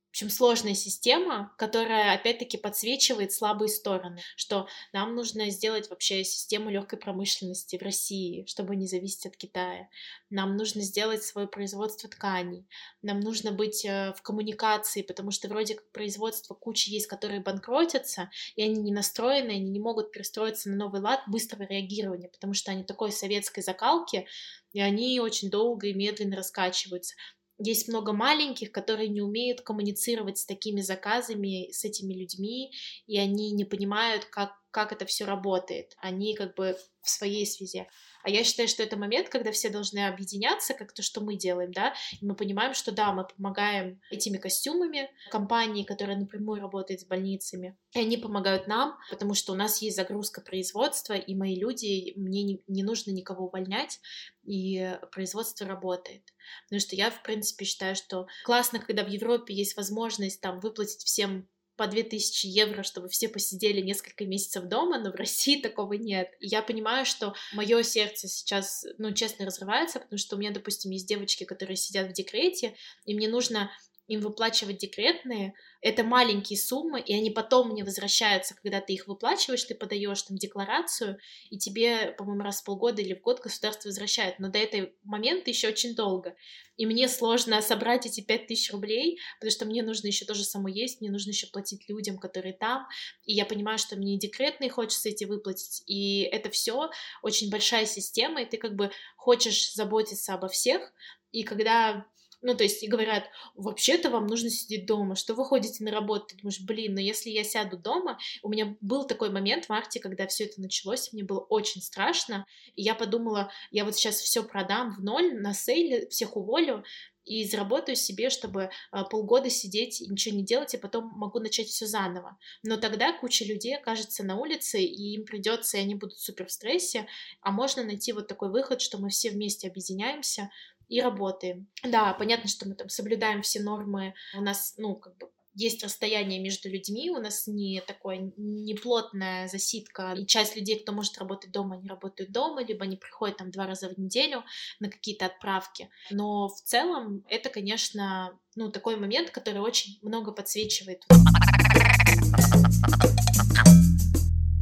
общем, 0.10 0.30
сложная 0.30 0.74
система, 0.74 1.54
которая, 1.58 2.14
опять-таки, 2.14 2.58
подсвечивает 2.58 3.32
слабые 3.32 3.70
стороны, 3.70 4.20
что 4.36 4.68
нам 4.94 5.16
нужно 5.16 5.50
сделать 5.50 5.90
вообще 5.90 6.24
систему 6.24 6.70
легкой 6.70 6.98
промышленности 6.98 7.78
в 7.78 7.82
России, 7.82 8.46
чтобы 8.48 8.76
не 8.76 8.88
зависеть 8.88 9.26
от 9.26 9.38
Китая. 9.38 9.90
Нам 10.30 10.56
нужно 10.56 10.82
сделать 10.82 11.24
свое 11.24 11.48
производство 11.48 12.10
тканей. 12.10 12.68
Нам 13.02 13.20
нужно 13.20 13.52
быть 13.52 13.86
э, 13.86 14.14
в 14.18 14.22
коммуникации, 14.22 15.02
потому 15.02 15.32
что 15.32 15.48
вроде 15.48 15.76
как 15.76 15.92
производство 15.92 16.54
куча 16.54 16.90
есть, 16.90 17.08
которые 17.08 17.42
банкротятся, 17.42 18.30
и 18.56 18.64
они 18.64 18.82
не 18.82 18.92
настроены, 18.92 19.52
они 19.52 19.70
не 19.70 19.80
могут 19.80 20.12
перестроиться 20.12 20.70
на 20.70 20.76
новый 20.76 21.02
лад 21.02 21.22
быстрого 21.28 21.64
реагирования, 21.64 22.30
потому 22.30 22.54
что 22.54 22.72
они 22.72 22.84
такой 22.84 23.12
советской 23.12 23.62
закалки, 23.62 24.26
и 24.74 24.80
они 24.80 25.20
очень 25.20 25.50
долго 25.50 25.88
и 25.88 25.94
медленно 25.94 26.38
раскачиваются 26.38 27.16
есть 27.58 27.88
много 27.88 28.14
маленьких, 28.14 28.72
которые 28.72 29.10
не 29.10 29.22
умеют 29.22 29.62
коммуницировать 29.62 30.38
с 30.38 30.46
такими 30.46 30.82
заказами, 30.82 31.72
с 31.72 31.84
этими 31.86 32.14
людьми, 32.14 32.72
и 33.08 33.18
они 33.18 33.52
не 33.52 33.66
понимают, 33.66 34.26
как, 34.26 34.52
как 34.78 34.92
это 34.92 35.08
все 35.08 35.26
работает. 35.26 35.96
Они 35.98 36.36
как 36.36 36.54
бы 36.54 36.78
в 37.02 37.10
своей 37.10 37.48
связи. 37.48 37.88
А 38.22 38.30
я 38.30 38.44
считаю, 38.44 38.68
что 38.68 38.84
это 38.84 38.96
момент, 38.96 39.30
когда 39.30 39.52
все 39.52 39.70
должны 39.70 40.06
объединяться, 40.06 40.76
как 40.76 40.94
то, 40.94 41.02
что 41.02 41.20
мы 41.20 41.36
делаем, 41.36 41.72
да, 41.72 41.96
и 42.22 42.24
мы 42.24 42.36
понимаем, 42.36 42.76
что 42.76 42.92
да, 42.92 43.12
мы 43.12 43.26
помогаем 43.26 44.00
этими 44.12 44.38
костюмами 44.38 45.10
компании, 45.32 45.84
которая 45.84 46.16
напрямую 46.16 46.62
работает 46.62 47.02
с 47.02 47.06
больницами, 47.06 47.76
и 47.94 48.00
они 48.00 48.18
помогают 48.18 48.68
нам, 48.68 49.00
потому 49.10 49.34
что 49.34 49.54
у 49.54 49.56
нас 49.56 49.82
есть 49.82 49.96
загрузка 49.96 50.42
производства, 50.42 51.14
и 51.14 51.34
мои 51.34 51.56
люди, 51.56 52.14
мне 52.18 52.44
не, 52.44 52.62
не 52.68 52.84
нужно 52.84 53.10
никого 53.10 53.48
увольнять, 53.48 54.00
и 54.44 54.96
производство 55.12 55.66
работает. 55.66 56.24
Потому 56.66 56.82
что 56.82 56.96
я, 56.96 57.10
в 57.10 57.24
принципе, 57.24 57.66
считаю, 57.66 57.96
что 57.96 58.28
классно, 58.46 58.78
когда 58.78 59.04
в 59.04 59.10
Европе 59.10 59.56
есть 59.56 59.76
возможность 59.76 60.40
там 60.40 60.60
выплатить 60.60 61.04
всем 61.04 61.48
по 61.78 61.88
2000 61.88 62.48
евро, 62.48 62.84
чтобы 62.84 63.08
все 63.08 63.30
посидели 63.30 63.82
несколько 63.82 64.26
месяцев 64.26 64.66
дома, 64.66 65.00
но 65.00 65.12
в 65.12 65.16
России 65.16 65.62
такого 65.62 65.94
нет. 65.94 66.30
И 66.40 66.48
я 66.48 66.62
понимаю, 66.62 67.06
что 67.06 67.34
мое 67.54 67.84
сердце 67.84 68.28
сейчас, 68.28 68.86
ну, 68.98 69.14
честно, 69.14 69.46
разрывается, 69.46 70.00
потому 70.00 70.18
что 70.18 70.36
у 70.36 70.40
меня, 70.40 70.52
допустим, 70.52 70.92
есть 70.92 71.08
девочки, 71.08 71.44
которые 71.44 71.78
сидят 71.78 72.10
в 72.10 72.14
декрете, 72.14 72.76
и 73.06 73.14
мне 73.14 73.30
нужно 73.30 73.72
им 74.08 74.22
выплачивать 74.22 74.78
декретные, 74.78 75.54
это 75.82 76.04
маленькие 76.04 76.58
суммы, 76.58 77.00
и 77.02 77.14
они 77.14 77.30
потом 77.30 77.70
мне 77.70 77.84
возвращаются, 77.84 78.56
когда 78.56 78.82
ты 78.82 78.94
их 78.94 79.08
выплачиваешь, 79.08 79.64
ты 79.64 79.76
подаешь 79.76 80.22
там 80.24 80.38
декларацию, 80.38 81.18
и 81.50 81.58
тебе, 81.58 82.16
по-моему, 82.18 82.44
раз 82.44 82.62
в 82.62 82.64
полгода 82.64 83.02
или 83.02 83.14
в 83.14 83.22
год 83.22 83.42
государство 83.42 83.90
возвращает, 83.90 84.40
но 84.40 84.50
до 84.50 84.60
этого 84.60 84.90
момента 85.04 85.50
еще 85.50 85.68
очень 85.68 85.94
долго. 85.94 86.36
И 86.78 86.86
мне 86.86 87.10
сложно 87.10 87.62
собрать 87.62 88.06
эти 88.06 88.22
пять 88.22 88.48
тысяч 88.48 88.72
рублей, 88.72 89.20
потому 89.40 89.52
что 89.52 89.66
мне 89.66 89.84
нужно 89.84 90.08
еще 90.08 90.26
тоже 90.26 90.44
само 90.44 90.68
есть, 90.68 91.02
мне 91.02 91.12
нужно 91.12 91.32
еще 91.32 91.48
платить 91.48 91.90
людям, 91.90 92.18
которые 92.18 92.54
там, 92.54 92.88
и 93.26 93.34
я 93.34 93.46
понимаю, 93.46 93.78
что 93.78 93.96
мне 93.96 94.16
и 94.16 94.20
декретные 94.20 94.70
хочется 94.70 95.10
эти 95.10 95.26
выплатить, 95.26 95.84
и 95.86 96.22
это 96.22 96.50
все 96.50 96.90
очень 97.24 97.50
большая 97.50 97.86
система, 97.86 98.42
и 98.42 98.46
ты 98.46 98.58
как 98.58 98.76
бы 98.76 98.92
хочешь 99.16 99.74
заботиться 99.74 100.34
обо 100.34 100.48
всех, 100.48 100.94
и 101.32 101.44
когда 101.44 102.06
ну, 102.42 102.56
то 102.56 102.64
есть, 102.64 102.84
и 102.84 102.88
говорят, 102.88 103.26
вообще-то 103.56 104.10
вам 104.10 104.28
нужно 104.28 104.50
сидеть 104.50 104.86
дома, 104.86 105.16
что 105.16 105.34
вы 105.34 105.46
ходите 105.46 105.84
на 105.84 105.92
работу, 105.92 106.28
ты 106.28 106.38
думаешь, 106.38 106.62
блин, 106.62 106.94
но 106.94 107.02
если 107.02 107.30
я 107.30 107.44
сяду 107.44 107.78
дома, 107.78 108.20
у 108.44 108.50
меня 108.50 108.76
был 108.82 109.06
такой 109.06 109.30
момент 109.30 109.66
в 109.66 109.70
марте, 109.70 110.00
когда 110.00 110.28
все 110.28 110.46
это 110.46 110.62
началось, 110.62 111.12
мне 111.14 111.24
было 111.24 111.40
очень 111.40 111.82
страшно, 111.82 112.46
и 112.76 112.84
я 112.84 112.96
подумала, 112.96 113.52
я 113.72 113.86
вот 113.86 113.96
сейчас 113.96 114.16
все 114.16 114.44
продам 114.44 114.94
в 114.94 115.04
ноль 115.04 115.40
на 115.40 115.54
сейле, 115.54 116.08
всех 116.10 116.38
уволю, 116.38 116.84
и 117.28 117.46
заработаю 117.46 117.96
себе, 117.96 118.30
чтобы 118.30 118.70
а, 118.90 119.04
полгода 119.04 119.50
сидеть 119.50 120.02
и 120.02 120.08
ничего 120.08 120.36
не 120.36 120.46
делать, 120.46 120.74
и 120.74 120.78
потом 120.78 121.12
могу 121.16 121.40
начать 121.40 121.68
все 121.68 121.86
заново. 121.86 122.38
Но 122.64 122.78
тогда 122.78 123.12
куча 123.12 123.44
людей 123.44 123.76
окажется 123.76 124.24
на 124.24 124.38
улице, 124.38 124.82
и 124.82 125.14
им 125.16 125.26
придется, 125.26 125.78
и 125.78 125.82
они 125.82 125.96
будут 125.96 126.20
супер 126.20 126.48
в 126.48 126.52
стрессе, 126.52 127.06
а 127.42 127.52
можно 127.52 127.84
найти 127.84 128.14
вот 128.14 128.28
такой 128.28 128.50
выход, 128.50 128.82
что 128.82 128.98
мы 128.98 129.10
все 129.10 129.30
вместе 129.30 129.68
объединяемся, 129.68 130.50
и 130.88 131.02
работаем. 131.02 131.68
Да, 131.84 132.14
понятно, 132.14 132.50
что 132.50 132.68
мы 132.68 132.76
там 132.76 132.90
соблюдаем 132.90 133.42
все 133.42 133.62
нормы, 133.62 134.14
у 134.36 134.42
нас, 134.42 134.76
ну, 134.78 134.96
как 134.96 135.18
бы 135.18 135.30
есть 135.58 135.84
расстояние 135.84 136.40
между 136.40 136.70
людьми, 136.70 137.10
у 137.10 137.20
нас 137.20 137.48
не 137.48 137.82
такое 137.82 138.32
неплотная 138.38 139.48
засидка, 139.48 140.14
и 140.16 140.28
часть 140.28 140.56
людей, 140.56 140.80
кто 140.80 140.92
может 140.92 141.18
работать 141.18 141.52
дома, 141.52 141.78
они 141.78 141.90
работают 141.90 142.32
дома, 142.32 142.64
либо 142.64 142.86
они 142.86 142.96
приходят 142.96 143.38
там 143.38 143.50
два 143.50 143.66
раза 143.66 143.90
в 143.90 143.98
неделю 143.98 144.44
на 144.80 144.90
какие-то 144.90 145.26
отправки. 145.26 145.90
Но 146.12 146.48
в 146.48 146.62
целом 146.62 147.24
это, 147.28 147.50
конечно, 147.50 148.38
ну, 148.56 148.72
такой 148.72 148.98
момент, 148.98 149.32
который 149.32 149.62
очень 149.62 149.98
много 150.04 150.32
подсвечивает. 150.32 151.04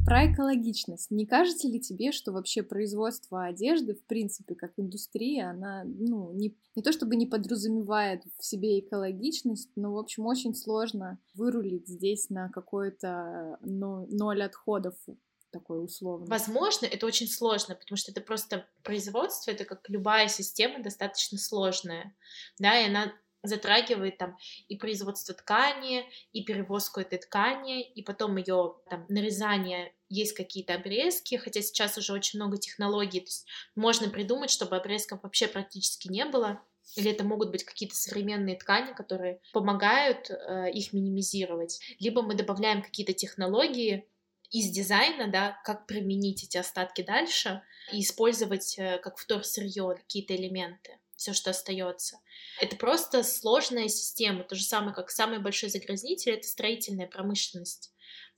Про 0.05 0.31
экологичность. 0.31 1.09
Не 1.09 1.25
кажется 1.25 1.67
ли 1.67 1.79
тебе, 1.79 2.11
что 2.11 2.31
вообще 2.31 2.61
производство 2.61 3.45
одежды, 3.45 3.95
в 3.95 4.05
принципе, 4.05 4.53
как 4.53 4.73
индустрия, 4.77 5.49
она, 5.49 5.83
ну, 5.83 6.31
не, 6.31 6.55
не 6.75 6.83
то 6.83 6.91
чтобы 6.91 7.15
не 7.15 7.25
подразумевает 7.25 8.21
в 8.37 8.45
себе 8.45 8.79
экологичность, 8.79 9.71
но, 9.75 9.93
в 9.93 9.97
общем, 9.97 10.27
очень 10.27 10.53
сложно 10.53 11.17
вырулить 11.33 11.87
здесь 11.87 12.29
на 12.29 12.49
какой-то 12.49 13.57
ну, 13.61 14.05
ноль 14.11 14.43
отходов 14.43 14.93
такой 15.51 15.83
условно. 15.83 16.27
Возможно, 16.29 16.85
это 16.85 17.05
очень 17.05 17.27
сложно, 17.27 17.75
потому 17.75 17.97
что 17.97 18.11
это 18.11 18.21
просто 18.21 18.67
производство, 18.83 19.51
это 19.51 19.65
как 19.65 19.89
любая 19.89 20.27
система 20.27 20.83
достаточно 20.83 21.37
сложная, 21.37 22.13
да, 22.59 22.79
и 22.79 22.89
она 22.89 23.13
затрагивает 23.47 24.17
там 24.17 24.37
и 24.67 24.77
производство 24.77 25.33
ткани, 25.33 26.05
и 26.33 26.43
перевозку 26.43 26.99
этой 26.99 27.19
ткани, 27.19 27.83
и 27.83 28.01
потом 28.01 28.37
ее 28.37 28.75
там 28.89 29.05
нарезание, 29.09 29.93
есть 30.09 30.33
какие-то 30.33 30.75
обрезки, 30.75 31.35
хотя 31.35 31.61
сейчас 31.61 31.97
уже 31.97 32.13
очень 32.13 32.39
много 32.39 32.57
технологий, 32.57 33.21
то 33.21 33.27
есть 33.27 33.47
можно 33.75 34.09
придумать, 34.09 34.51
чтобы 34.51 34.75
обрезков 34.75 35.23
вообще 35.23 35.47
практически 35.47 36.07
не 36.07 36.25
было, 36.25 36.61
или 36.95 37.11
это 37.11 37.23
могут 37.23 37.51
быть 37.51 37.63
какие-то 37.63 37.95
современные 37.95 38.55
ткани, 38.55 38.93
которые 38.93 39.41
помогают 39.51 40.29
э, 40.29 40.71
их 40.71 40.93
минимизировать, 40.93 41.79
либо 41.99 42.21
мы 42.21 42.35
добавляем 42.35 42.81
какие-то 42.83 43.13
технологии, 43.13 44.07
из 44.51 44.69
дизайна, 44.69 45.27
да, 45.27 45.59
как 45.63 45.87
применить 45.87 46.43
эти 46.43 46.57
остатки 46.57 47.01
дальше 47.01 47.61
и 47.91 48.01
использовать 48.01 48.77
э, 48.77 48.99
как 48.99 49.17
вторсырье 49.17 49.95
какие-то 49.95 50.35
элементы 50.35 50.99
все, 51.15 51.33
что 51.33 51.51
остается. 51.51 52.19
Это 52.59 52.75
просто 52.75 53.23
сложная 53.23 53.87
система, 53.87 54.43
то 54.43 54.55
же 54.55 54.63
самое, 54.63 54.93
как 54.93 55.09
самый 55.09 55.39
большой 55.39 55.69
загрязнитель— 55.69 56.31
это 56.33 56.47
строительная 56.47 57.07
промышленность. 57.07 57.91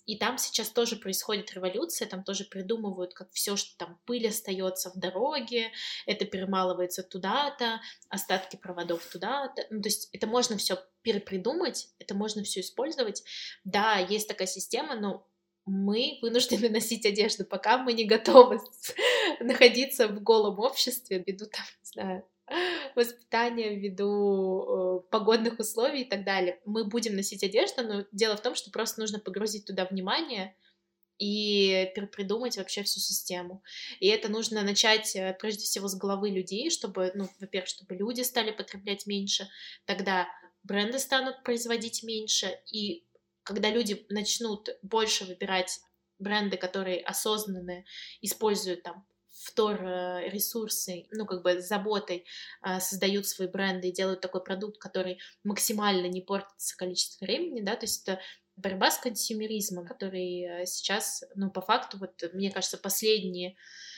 И 0.08 0.18
там 0.18 0.38
сейчас 0.38 0.70
тоже 0.70 0.96
происходит 0.96 1.54
революция, 1.54 2.08
там 2.08 2.24
тоже 2.24 2.46
придумывают, 2.46 3.14
как 3.14 3.30
все, 3.34 3.58
что 3.58 3.78
там 3.78 4.00
пыль 4.06 4.30
остается 4.30 4.90
в 4.90 4.98
дороге, 4.98 5.74
это 6.06 6.24
перемалывается 6.24 7.04
туда-то, 7.04 7.82
остатки 8.08 8.56
проводов 8.56 9.06
туда-то. 9.06 9.68
Ну, 9.70 9.82
то 9.82 9.90
есть 9.90 10.08
это 10.14 10.26
можно 10.26 10.58
все 10.58 10.80
перепридумать, 11.02 11.90
это 12.00 12.16
можно 12.16 12.42
все 12.44 12.62
использовать. 12.62 13.22
Да, 13.66 13.98
есть 13.98 14.30
такая 14.30 14.48
система, 14.48 14.96
но 14.96 15.28
мы 15.66 16.20
вынуждены 16.22 16.70
носить 16.70 17.06
одежду, 17.06 17.44
пока 17.44 17.78
мы 17.78 17.92
не 17.92 18.06
готовы 18.06 18.62
находиться 19.42 20.08
в 20.08 20.24
голом 20.24 20.60
обществе, 20.60 21.22
ввиду 21.26 21.48
там, 21.48 21.66
не 21.84 21.86
знаю, 21.86 22.28
воспитания, 22.96 23.76
ввиду 23.76 25.02
э, 25.04 25.10
погодных 25.10 25.60
условий 25.60 26.02
и 26.02 26.10
так 26.10 26.24
далее. 26.24 26.60
Мы 26.66 26.86
будем 26.86 27.16
носить 27.16 27.44
одежду, 27.44 27.84
но 27.84 28.06
дело 28.12 28.38
в 28.38 28.42
том, 28.42 28.56
что 28.56 28.72
просто 28.72 29.00
нужно 29.00 29.20
погрузить 29.20 29.66
туда 29.66 29.86
внимание 29.86 30.56
и 31.20 31.92
придумать 32.12 32.58
вообще 32.58 32.84
всю 32.84 33.00
систему. 33.00 33.64
И 34.00 34.08
это 34.08 34.30
нужно 34.30 34.62
начать 34.62 35.16
э, 35.16 35.36
прежде 35.40 35.64
всего 35.64 35.88
с 35.88 35.96
головы 35.96 36.30
людей, 36.30 36.70
чтобы, 36.70 37.12
ну, 37.16 37.28
во-первых, 37.40 37.70
чтобы 37.70 37.96
люди 37.96 38.22
стали 38.22 38.52
потреблять 38.52 39.08
меньше, 39.08 39.48
тогда 39.86 40.28
бренды 40.64 41.00
станут 41.00 41.44
производить 41.44 42.04
меньше, 42.04 42.60
и 42.72 43.06
когда 43.44 43.70
люди 43.70 44.06
начнут 44.10 44.70
больше 44.82 45.26
выбирать 45.26 45.80
бренды, 46.20 46.58
которые 46.58 47.02
осознанно 47.02 47.84
используют 48.22 48.84
там 48.84 49.06
втор 49.40 49.84
э, 49.84 50.30
ресурсы, 50.30 51.06
ну, 51.12 51.26
как 51.26 51.44
бы 51.44 51.62
заботой 51.62 52.26
э, 52.64 52.80
создают 52.80 53.28
свои 53.28 53.48
бренды 53.48 53.90
и 53.90 53.94
делают 53.94 54.22
такой 54.22 54.44
продукт, 54.44 54.78
который 54.78 55.20
максимально 55.44 56.08
не 56.08 56.22
портится 56.22 56.76
количество 56.76 57.26
времени, 57.26 57.62
да, 57.62 57.76
то 57.76 57.86
есть 57.86 58.08
это 58.08 58.20
борьба 58.56 58.90
с 58.90 58.98
консюмеризмом, 58.98 59.86
который 59.86 60.42
э, 60.42 60.66
сейчас, 60.66 61.24
ну, 61.36 61.52
по 61.52 61.62
факту, 61.62 61.98
вот, 62.00 62.24
мне 62.34 62.52
кажется, 62.52 62.78
последние 62.78 63.56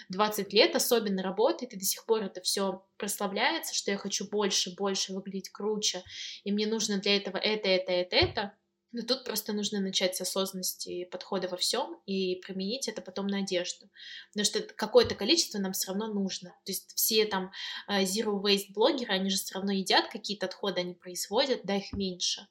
20 0.10 0.52
лет 0.54 0.76
особенно 0.76 1.24
работает, 1.24 1.74
и 1.74 1.78
до 1.80 1.86
сих 1.86 2.06
пор 2.06 2.24
это 2.24 2.42
все 2.42 2.86
прославляется, 2.98 3.74
что 3.74 3.92
я 3.92 3.98
хочу 3.98 4.28
больше, 4.30 4.76
больше 4.76 5.14
выглядеть 5.14 5.50
круче, 5.50 6.04
и 6.44 6.52
мне 6.52 6.68
нужно 6.68 7.00
для 7.00 7.16
этого 7.16 7.38
это, 7.38 7.70
это, 7.70 7.92
это, 7.92 8.16
это, 8.16 8.54
но 8.92 9.04
тут 9.04 9.24
просто 9.24 9.54
нужно 9.54 9.80
начать 9.80 10.16
с 10.16 10.22
осознанности 10.22 11.06
подхода 11.06 11.48
во 11.48 11.58
всем 11.58 12.00
и 12.06 12.36
применить 12.38 12.88
это 12.88 13.02
потом 13.02 13.28
на 13.28 13.40
одежду. 13.40 13.88
Потому 14.32 14.46
что 14.46 14.62
какое-то 14.62 15.16
количество 15.16 15.60
нам 15.60 15.74
все 15.74 15.92
равно 15.92 16.08
нужно. 16.08 16.50
То 16.66 16.72
есть 16.72 16.94
все 16.96 17.26
там 17.26 17.52
э, 17.88 18.04
zero 18.04 18.42
waste 18.42 18.74
блогеры, 18.74 19.14
они 19.14 19.30
же 19.30 19.38
все 19.38 19.56
равно 19.56 19.72
едят 19.72 20.10
какие-то 20.10 20.48
отходы, 20.48 20.82
они 20.82 20.94
производят, 20.96 21.62
да, 21.66 21.76
их 21.76 21.94
меньше. 21.94 22.48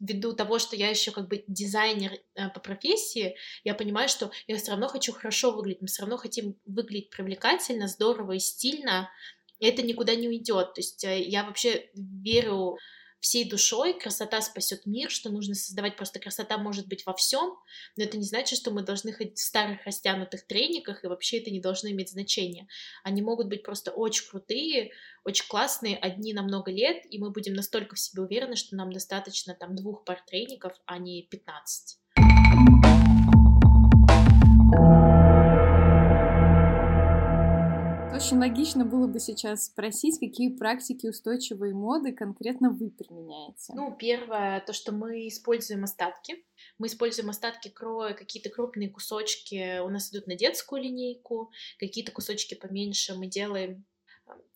Ввиду 0.00 0.32
того, 0.32 0.58
что 0.58 0.76
я 0.76 0.88
еще 0.88 1.10
как 1.10 1.28
бы 1.28 1.44
дизайнер 1.46 2.18
э, 2.34 2.48
по 2.48 2.60
профессии, 2.60 3.36
я 3.62 3.74
понимаю, 3.74 4.08
что 4.08 4.30
я 4.46 4.56
все 4.56 4.70
равно 4.70 4.88
хочу 4.88 5.12
хорошо 5.12 5.52
выглядеть, 5.52 5.82
мы 5.82 5.88
все 5.88 6.02
равно 6.02 6.16
хотим 6.16 6.56
выглядеть 6.64 7.10
привлекательно, 7.10 7.86
здорово 7.86 8.32
и 8.32 8.38
стильно, 8.38 9.10
и 9.58 9.66
это 9.66 9.82
никуда 9.82 10.14
не 10.14 10.28
уйдет. 10.28 10.72
То 10.72 10.80
есть 10.80 11.04
э, 11.04 11.22
я 11.22 11.44
вообще 11.44 11.90
верю 11.94 12.78
всей 13.22 13.48
душой, 13.48 13.98
красота 13.98 14.40
спасет 14.42 14.84
мир, 14.84 15.08
что 15.08 15.30
нужно 15.30 15.54
создавать 15.54 15.96
просто 15.96 16.18
красота 16.18 16.58
может 16.58 16.88
быть 16.88 17.06
во 17.06 17.14
всем, 17.14 17.56
но 17.96 18.02
это 18.02 18.18
не 18.18 18.24
значит, 18.24 18.58
что 18.58 18.72
мы 18.72 18.82
должны 18.82 19.12
ходить 19.12 19.38
в 19.38 19.42
старых 19.42 19.86
растянутых 19.86 20.44
трениках, 20.44 21.04
и 21.04 21.06
вообще 21.06 21.38
это 21.38 21.52
не 21.52 21.60
должно 21.60 21.88
иметь 21.90 22.10
значения. 22.10 22.66
Они 23.04 23.22
могут 23.22 23.46
быть 23.46 23.62
просто 23.62 23.92
очень 23.92 24.28
крутые, 24.28 24.90
очень 25.24 25.46
классные, 25.46 25.96
одни 25.96 26.34
на 26.34 26.42
много 26.42 26.72
лет, 26.72 27.04
и 27.08 27.18
мы 27.18 27.30
будем 27.30 27.54
настолько 27.54 27.94
в 27.94 28.00
себе 28.00 28.22
уверены, 28.22 28.56
что 28.56 28.74
нам 28.74 28.92
достаточно 28.92 29.54
там 29.54 29.76
двух 29.76 30.04
пар 30.04 30.20
треников, 30.26 30.72
а 30.84 30.98
не 30.98 31.22
15. 31.22 31.98
Очень 38.22 38.38
логично 38.38 38.84
было 38.84 39.08
бы 39.08 39.18
сейчас 39.18 39.64
спросить, 39.64 40.20
какие 40.20 40.56
практики 40.56 41.08
устойчивой 41.08 41.72
моды 41.72 42.12
конкретно 42.12 42.70
вы 42.70 42.88
применяете. 42.88 43.72
Ну, 43.74 43.96
первое, 43.98 44.60
то, 44.60 44.72
что 44.72 44.92
мы 44.92 45.26
используем 45.26 45.82
остатки. 45.82 46.36
Мы 46.78 46.86
используем 46.86 47.30
остатки 47.30 47.66
кроя, 47.66 48.14
какие-то 48.14 48.48
крупные 48.48 48.90
кусочки 48.90 49.80
у 49.80 49.88
нас 49.88 50.12
идут 50.12 50.28
на 50.28 50.36
детскую 50.36 50.80
линейку, 50.80 51.50
какие-то 51.80 52.12
кусочки 52.12 52.54
поменьше 52.54 53.14
мы 53.14 53.26
делаем 53.26 53.84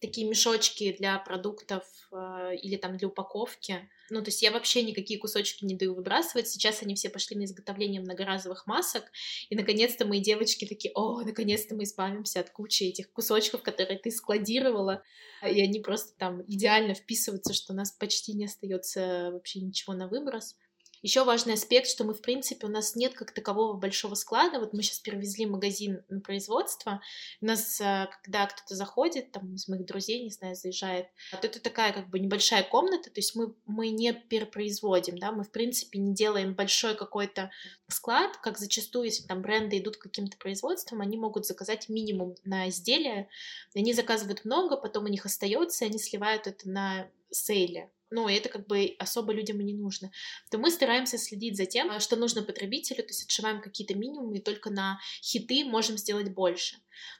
такие 0.01 0.29
мешочки 0.29 0.95
для 0.99 1.19
продуктов 1.19 1.85
э, 2.13 2.57
или 2.63 2.77
там 2.77 2.97
для 2.97 3.09
упаковки. 3.09 3.89
Ну, 4.11 4.21
то 4.23 4.29
есть 4.29 4.43
я 4.43 4.51
вообще 4.53 4.83
никакие 4.83 5.19
кусочки 5.19 5.65
не 5.65 5.75
даю 5.75 5.95
выбрасывать. 5.95 6.49
Сейчас 6.49 6.83
они 6.83 6.95
все 6.95 7.11
пошли 7.11 7.37
на 7.37 7.45
изготовление 7.45 8.01
многоразовых 8.01 8.67
масок. 8.67 9.05
И 9.49 9.57
наконец-то 9.57 10.07
мои 10.07 10.21
девочки 10.21 10.67
такие, 10.67 10.93
о, 10.95 11.23
наконец-то 11.23 11.75
мы 11.75 11.85
избавимся 11.85 12.41
от 12.41 12.51
кучи 12.51 12.85
этих 12.85 13.11
кусочков, 13.13 13.63
которые 13.63 13.99
ты 13.99 14.11
складировала. 14.11 15.03
И 15.43 15.61
они 15.61 15.81
просто 15.81 16.17
там 16.19 16.43
идеально 16.47 16.95
вписываются, 16.95 17.53
что 17.53 17.73
у 17.73 17.77
нас 17.77 17.93
почти 17.93 18.33
не 18.33 18.45
остается 18.45 19.31
вообще 19.33 19.61
ничего 19.61 19.95
на 19.95 20.09
выброс. 20.09 20.57
Еще 21.03 21.25
важный 21.25 21.55
аспект, 21.55 21.89
что 21.89 22.05
мы, 22.05 22.15
в 22.15 22.23
принципе, 22.23 22.67
у 22.67 22.71
нас 22.71 22.97
нет 22.97 23.15
как 23.15 23.33
такового 23.33 23.75
большого 23.75 24.15
склада. 24.15 24.59
Вот 24.59 24.73
мы 24.73 24.83
сейчас 24.83 24.99
перевезли 24.99 25.47
магазин 25.47 26.05
на 26.09 26.21
производство. 26.21 27.01
У 27.41 27.47
нас, 27.47 27.81
э, 27.81 28.09
когда 28.23 28.47
кто-то 28.47 28.75
заходит, 28.75 29.33
там, 29.33 29.55
из 29.55 29.69
моих 29.69 29.85
друзей, 29.85 30.23
не 30.25 30.31
знаю, 30.31 30.55
заезжает, 30.55 31.07
вот 31.33 31.45
это 31.45 31.61
такая 31.61 31.93
как 31.93 32.09
бы 32.09 32.19
небольшая 32.19 32.63
комната, 32.63 33.11
то 33.11 33.19
есть 33.19 33.35
мы, 33.35 33.55
мы 33.67 33.91
не 33.91 34.13
перепроизводим, 34.13 35.19
да, 35.19 35.33
мы, 35.33 35.45
в 35.45 35.51
принципе, 35.51 35.99
не 35.99 36.15
делаем 36.15 36.55
большой 36.55 36.95
какой-то 36.95 37.51
склад, 37.89 38.37
как 38.39 38.59
зачастую, 38.59 39.07
если 39.07 39.27
там 39.27 39.43
бренды 39.43 39.79
идут 39.79 39.97
к 39.97 40.03
каким-то 40.03 40.37
производствам, 40.39 41.01
они 41.01 41.17
могут 41.17 41.47
заказать 41.47 41.89
минимум 41.89 42.35
на 42.45 42.69
изделия, 42.69 43.29
они 43.75 43.93
заказывают 43.93 44.45
много, 44.45 44.77
потом 44.77 45.05
у 45.05 45.09
них 45.09 45.27
остается, 45.27 45.85
и 45.85 45.89
они 45.89 45.99
сливают 45.99 46.47
это 46.47 46.69
на 46.69 47.09
сейле 47.31 47.91
ну, 48.11 48.29
это 48.29 48.49
как 48.49 48.67
бы 48.67 48.95
особо 48.99 49.33
людям 49.33 49.61
и 49.61 49.65
не 49.65 49.75
нужно, 49.75 50.11
то 50.51 50.59
мы 50.59 50.71
стараемся 50.71 51.19
следить 51.19 51.57
за 51.57 51.67
тем, 51.67 51.99
что 52.01 52.17
нужно 52.17 52.43
потребителю, 52.43 53.03
то 53.03 53.09
есть 53.09 53.25
отшиваем 53.25 53.61
какие-то 53.61 53.95
минимумы, 53.95 54.39
и 54.39 54.43
только 54.43 54.71
на 54.71 55.01
хиты 55.23 55.65
можем 55.65 55.99
сделать 55.99 56.33
больше. 56.33 56.77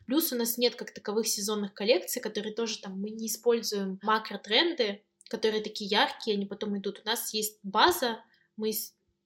Плюс 0.07 0.33
у 0.33 0.37
нас 0.37 0.59
нет 0.59 0.77
как 0.77 0.93
таковых 0.93 1.27
сезонных 1.27 1.75
коллекций, 1.75 2.23
которые 2.23 2.55
тоже 2.55 2.79
там 2.79 3.01
мы 3.01 3.11
не 3.11 3.27
используем 3.27 3.99
макротренды, 4.03 5.05
которые 5.29 5.63
такие 5.63 5.89
яркие, 5.91 6.37
они 6.37 6.47
потом 6.47 6.79
идут. 6.79 7.01
У 7.05 7.09
нас 7.09 7.35
есть 7.35 7.59
база, 7.63 8.21
мы 8.57 8.73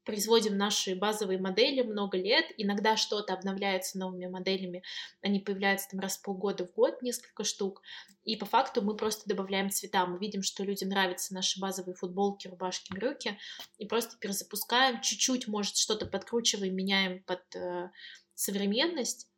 производим 0.05 0.57
наши 0.57 0.95
базовые 0.95 1.39
модели 1.39 1.83
много 1.83 2.19
лет, 2.19 2.47
иногда 2.57 2.97
что-то 2.97 3.35
обновляется 3.35 3.99
новыми 3.99 4.27
моделями, 4.27 4.83
они 5.23 5.41
появляются 5.41 5.89
там 5.91 6.01
раз 6.01 6.19
в 6.19 6.23
полгода 6.23 6.67
в 6.67 6.73
год, 6.75 7.03
несколько 7.03 7.45
штук, 7.45 7.83
и 8.25 8.37
по 8.37 8.47
факту 8.47 8.83
мы 8.83 8.97
просто 8.97 9.29
добавляем 9.29 9.71
цвета, 9.71 10.07
мы 10.07 10.19
видим, 10.19 10.43
что 10.43 10.65
людям 10.65 10.91
нравятся 10.91 11.35
наши 11.35 11.61
базовые 11.61 11.95
футболки, 11.95 12.49
рубашки, 12.49 12.93
брюки, 12.93 13.39
и 13.79 13.87
просто 13.87 14.17
перезапускаем, 14.19 15.01
чуть-чуть, 15.01 15.49
может, 15.49 15.77
что-то 15.77 16.07
подкручиваем, 16.07 16.75
меняем 16.75 17.23
под 17.25 17.43
э, 17.55 17.91
современность, 18.35 19.30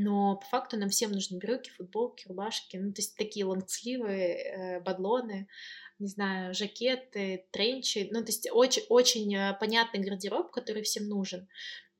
но 0.00 0.36
по 0.36 0.46
факту 0.46 0.76
нам 0.76 0.88
всем 0.88 1.12
нужны 1.12 1.38
брюки, 1.38 1.70
футболки, 1.70 2.26
рубашки, 2.28 2.76
ну, 2.76 2.92
то 2.92 3.00
есть 3.00 3.16
такие 3.16 3.44
лонгсливы, 3.44 4.12
э, 4.12 4.80
бадлоны, 4.80 5.48
не 5.98 6.08
знаю, 6.08 6.54
жакеты, 6.54 7.46
тренчи, 7.50 8.08
ну, 8.10 8.20
то 8.20 8.28
есть 8.28 8.48
очень, 8.50 8.82
очень 8.88 9.34
э, 9.34 9.56
понятный 9.60 10.00
гардероб, 10.00 10.50
который 10.50 10.82
всем 10.82 11.08
нужен, 11.08 11.48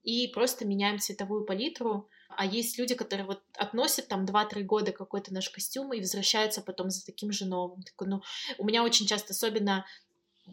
и 0.03 0.29
просто 0.29 0.65
меняем 0.65 0.99
цветовую 0.99 1.45
палитру, 1.45 2.09
а 2.31 2.47
есть 2.47 2.79
люди, 2.79 2.95
которые 2.95 3.27
вот 3.27 3.43
относят 3.55 4.09
там 4.09 4.25
2-3 4.25 4.63
года 4.63 4.93
какой-то 4.93 5.35
наш 5.35 5.51
костюм 5.51 5.93
и 5.93 6.01
возвращаются 6.01 6.63
потом 6.63 6.91
за 6.91 7.05
таким 7.05 7.33
же 7.33 7.45
новым. 7.45 7.83
Так, 7.83 7.95
ну, 8.07 8.23
у 8.59 8.65
меня 8.65 8.85
очень 8.85 9.07
часто, 9.07 9.33
особенно 9.33 9.85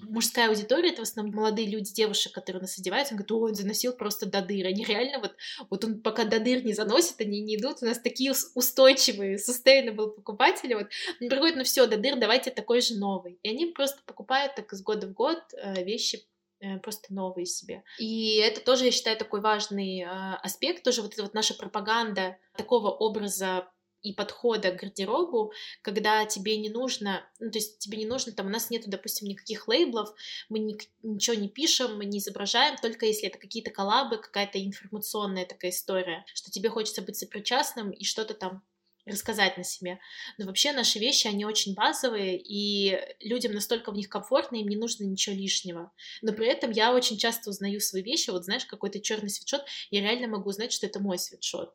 мужская 0.04 0.50
аудитория, 0.50 0.90
это 0.90 1.02
в 1.02 1.04
основном 1.04 1.36
молодые 1.36 1.68
люди, 1.68 1.94
девушек, 1.94 2.34
которые 2.34 2.62
нас 2.62 2.78
одеваются, 2.78 3.14
он 3.14 3.18
говорит, 3.18 3.32
ой, 3.32 3.50
он 3.52 3.56
заносил 3.56 3.94
просто 3.94 4.26
до 4.26 4.42
дыр. 4.42 4.68
Они 4.68 4.84
реально 4.84 5.20
вот, 5.20 5.36
вот 5.70 5.84
он 5.84 6.02
пока 6.02 6.24
до 6.26 6.40
дыр 6.40 6.64
не 6.64 6.74
заносит, 6.74 7.20
они 7.20 7.42
не 7.42 7.56
идут. 7.56 7.78
У 7.82 7.86
нас 7.86 8.00
такие 8.00 8.34
устойчивые, 8.56 9.38
sustainable 9.38 10.10
покупатели, 10.12 10.74
вот, 10.74 10.88
они 11.20 11.30
приходят, 11.30 11.58
ну 11.58 11.64
все, 11.64 11.88
до 11.88 11.98
дыр, 11.98 12.18
давайте 12.18 12.52
такой 12.52 12.82
же 12.82 12.96
новый. 12.96 13.40
И 13.44 13.50
они 13.50 13.68
просто 13.68 14.00
покупают 14.06 14.56
так 14.56 14.72
из 14.74 14.82
года 14.82 15.08
в 15.08 15.14
год 15.14 15.40
э, 15.54 15.84
вещи 15.84 16.26
э, 16.60 16.78
просто 16.80 17.14
новые 17.14 17.46
себе. 17.46 17.84
И 18.00 18.38
это 18.38 18.62
тоже, 18.62 18.86
я 18.86 18.92
считаю, 18.92 19.18
такой 19.18 19.42
важный 19.42 20.02
э, 20.02 20.08
аспект, 20.42 20.84
тоже 20.84 21.02
вот 21.02 21.14
эта 21.14 21.24
вот 21.24 21.34
наша 21.34 21.54
пропаганда 21.54 22.38
такого 22.56 22.90
образа 22.90 23.68
и 24.02 24.14
подхода 24.14 24.72
к 24.72 24.80
гардеробу, 24.80 25.52
когда 25.82 26.26
тебе 26.26 26.58
не 26.58 26.70
нужно, 26.70 27.28
ну, 27.40 27.52
то 27.52 27.58
есть 27.58 27.80
тебе 27.80 27.98
не 27.98 28.06
нужно, 28.06 28.32
там, 28.32 28.48
у 28.48 28.50
нас 28.50 28.70
нету, 28.70 28.90
допустим, 28.90 29.28
никаких 29.28 29.68
лейблов, 29.68 30.14
мы 30.50 30.60
ни, 30.60 30.78
ничего 31.04 31.36
не 31.36 31.50
пишем, 31.50 31.98
мы 31.98 32.06
не 32.06 32.20
изображаем, 32.20 32.78
только 32.78 33.06
если 33.06 33.28
это 33.28 33.38
какие-то 33.38 33.72
коллабы, 33.72 34.18
какая-то 34.18 34.64
информационная 34.64 35.46
такая 35.46 35.72
история, 35.72 36.26
что 36.34 36.52
тебе 36.52 36.70
хочется 36.70 37.02
быть 37.02 37.18
сопричастным 37.18 37.92
и 37.92 38.04
что-то 38.04 38.34
там 38.34 38.64
рассказать 39.08 39.58
на 39.58 39.64
себе. 39.64 40.00
Но 40.38 40.46
вообще 40.46 40.74
наши 40.74 41.00
вещи, 41.00 41.28
они 41.28 41.46
очень 41.46 41.74
базовые, 41.74 42.38
и 42.38 43.00
людям 43.22 43.54
настолько 43.54 43.92
в 43.92 43.96
них 43.96 44.10
комфортно, 44.10 44.58
им 44.58 44.68
не 44.68 44.76
нужно 44.76 45.06
ничего 45.06 45.36
лишнего. 45.36 45.92
Но 46.22 46.34
при 46.34 46.48
этом 46.48 46.72
я 46.72 46.94
очень 46.94 47.18
часто 47.18 47.50
узнаю 47.50 47.80
свои 47.80 48.04
вещи, 48.04 48.30
вот 48.30 48.44
знаешь, 48.44 48.66
какой-то 48.66 49.00
черный 49.00 49.30
свитшот, 49.30 49.64
я 49.92 50.02
реально 50.02 50.28
могу 50.28 50.50
узнать, 50.50 50.74
что 50.74 50.86
это 50.86 51.00
мой 51.00 51.18
свитшот. 51.18 51.74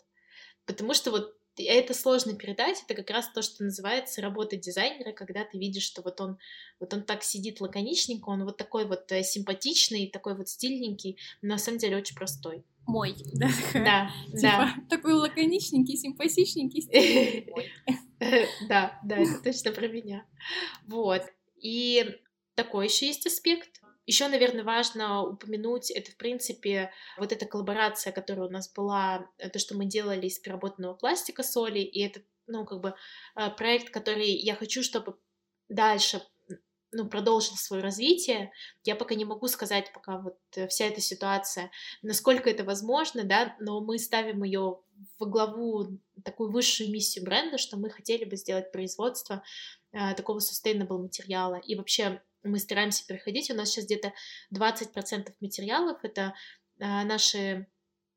Потому 0.66 0.94
что 0.94 1.10
вот 1.10 1.36
это 1.56 1.94
сложно 1.94 2.34
передать, 2.34 2.82
это 2.84 2.94
как 2.94 3.10
раз 3.10 3.30
то, 3.32 3.42
что 3.42 3.64
называется 3.64 4.22
работа 4.22 4.56
дизайнера, 4.56 5.12
когда 5.12 5.44
ты 5.44 5.58
видишь, 5.58 5.84
что 5.84 6.02
вот 6.02 6.20
он, 6.20 6.38
вот 6.80 6.94
он 6.94 7.02
так 7.02 7.22
сидит 7.22 7.60
лаконичненько, 7.60 8.28
он 8.28 8.44
вот 8.44 8.56
такой 8.56 8.86
вот 8.86 9.10
э, 9.12 9.22
симпатичный, 9.22 10.08
такой 10.08 10.34
вот 10.36 10.48
стильненький, 10.48 11.18
но 11.42 11.50
на 11.50 11.58
самом 11.58 11.78
деле 11.78 11.96
очень 11.96 12.16
простой. 12.16 12.64
Мой, 12.86 13.14
да? 13.34 13.48
Да, 13.74 14.10
типа, 14.26 14.40
да. 14.40 14.74
Такой 14.88 15.12
лаконичненький, 15.12 15.96
симпатичненький, 15.96 17.46
Да, 18.68 18.98
да, 19.04 19.16
это 19.18 19.42
точно 19.42 19.72
про 19.72 19.88
меня. 19.88 20.24
Вот. 20.86 21.22
И 21.60 22.18
такой 22.54 22.86
еще 22.86 23.06
есть 23.06 23.26
аспект. 23.26 23.81
Еще, 24.06 24.28
наверное, 24.28 24.64
важно 24.64 25.22
упомянуть, 25.22 25.90
это, 25.90 26.10
в 26.10 26.16
принципе, 26.16 26.90
вот 27.18 27.32
эта 27.32 27.46
коллаборация, 27.46 28.12
которая 28.12 28.48
у 28.48 28.50
нас 28.50 28.72
была, 28.72 29.28
э, 29.38 29.48
то, 29.48 29.58
что 29.58 29.76
мы 29.76 29.86
делали 29.86 30.26
из 30.26 30.38
переработанного 30.38 30.94
пластика 30.94 31.42
соли, 31.42 31.78
и 31.78 32.00
это, 32.00 32.20
ну, 32.46 32.64
как 32.64 32.80
бы, 32.80 32.94
э, 33.36 33.50
проект, 33.50 33.90
который 33.90 34.30
я 34.30 34.56
хочу, 34.56 34.82
чтобы 34.82 35.16
дальше 35.68 36.22
ну, 36.92 37.08
продолжил 37.08 37.56
свое 37.56 37.82
развитие. 37.82 38.52
Я 38.84 38.96
пока 38.96 39.14
не 39.14 39.24
могу 39.24 39.48
сказать, 39.48 39.90
пока 39.94 40.18
вот 40.18 40.38
э, 40.56 40.68
вся 40.68 40.86
эта 40.86 41.00
ситуация, 41.00 41.70
насколько 42.02 42.50
это 42.50 42.64
возможно, 42.64 43.24
да, 43.24 43.56
но 43.60 43.80
мы 43.80 43.98
ставим 43.98 44.42
ее 44.44 44.80
в 45.18 45.24
главу 45.24 45.98
такую 46.22 46.50
высшую 46.50 46.90
миссию 46.90 47.24
бренда, 47.24 47.56
что 47.56 47.78
мы 47.78 47.88
хотели 47.88 48.24
бы 48.24 48.36
сделать 48.36 48.70
производство 48.72 49.42
э, 49.92 50.14
такого 50.14 50.38
sustainable 50.38 50.98
материала. 50.98 51.56
И 51.56 51.74
вообще 51.76 52.22
мы 52.42 52.58
стараемся 52.58 53.06
переходить. 53.06 53.50
У 53.50 53.54
нас 53.54 53.70
сейчас 53.70 53.84
где-то 53.84 54.12
20% 54.54 55.32
материалов 55.40 55.98
это 56.02 56.34
а, 56.80 57.04
наши 57.04 57.66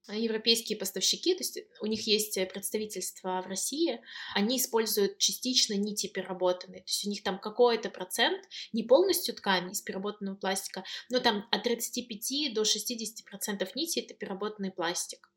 европейские 0.07 0.77
поставщики, 0.77 1.33
то 1.33 1.41
есть 1.43 1.59
у 1.81 1.87
них 1.87 2.05
есть 2.05 2.35
представительство 2.49 3.41
в 3.41 3.47
России, 3.47 4.01
они 4.35 4.57
используют 4.57 5.17
частично 5.17 5.73
нити 5.73 6.07
переработанные, 6.07 6.81
то 6.81 6.87
есть 6.87 7.07
у 7.07 7.09
них 7.09 7.23
там 7.23 7.39
какой-то 7.39 7.89
процент, 7.89 8.43
не 8.71 8.83
полностью 8.83 9.33
ткань 9.33 9.71
из 9.71 9.81
переработанного 9.81 10.35
пластика, 10.35 10.83
но 11.09 11.19
там 11.19 11.47
от 11.51 11.63
35 11.63 12.53
до 12.53 12.65
60 12.65 13.25
процентов 13.25 13.75
нити 13.75 13.99
это 13.99 14.13
переработанный 14.13 14.71
пластик. 14.71 15.31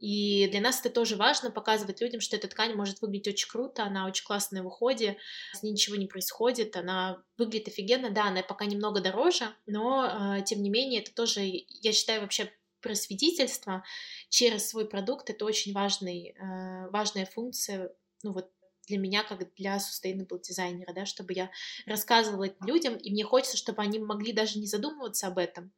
И 0.00 0.48
для 0.48 0.60
нас 0.60 0.80
это 0.80 0.88
тоже 0.88 1.16
важно, 1.16 1.50
показывать 1.50 2.00
людям, 2.00 2.20
что 2.20 2.34
эта 2.34 2.48
ткань 2.48 2.74
может 2.74 3.02
выглядеть 3.02 3.34
очень 3.34 3.48
круто, 3.48 3.84
она 3.84 4.06
очень 4.06 4.24
классная 4.24 4.62
в 4.62 4.66
уходе, 4.66 5.18
с 5.52 5.62
ней 5.62 5.72
ничего 5.72 5.96
не 5.96 6.06
происходит, 6.06 6.74
она 6.76 7.22
выглядит 7.36 7.68
офигенно, 7.68 8.10
да, 8.10 8.24
она 8.28 8.42
пока 8.42 8.64
немного 8.64 9.00
дороже, 9.00 9.54
но, 9.66 10.38
э, 10.38 10.42
тем 10.42 10.62
не 10.62 10.70
менее, 10.70 11.02
это 11.02 11.14
тоже, 11.14 11.42
я 11.42 11.92
считаю, 11.92 12.22
вообще 12.22 12.50
просветительство 12.80 13.84
через 14.30 14.70
свой 14.70 14.88
продукт, 14.88 15.28
это 15.28 15.44
очень 15.44 15.74
важный, 15.74 16.34
э, 16.34 16.88
важная 16.90 17.26
функция, 17.26 17.92
ну 18.22 18.32
вот 18.32 18.50
для 18.86 18.96
меня, 18.96 19.22
как 19.22 19.54
для 19.54 19.76
sustainable 19.76 20.40
дизайнера, 20.40 20.94
да, 20.94 21.04
чтобы 21.04 21.34
я 21.34 21.50
рассказывала 21.86 22.48
людям, 22.64 22.96
и 22.96 23.10
мне 23.10 23.24
хочется, 23.24 23.58
чтобы 23.58 23.82
они 23.82 23.98
могли 23.98 24.32
даже 24.32 24.58
не 24.58 24.66
задумываться 24.66 25.26
об 25.26 25.36
этом. 25.38 25.72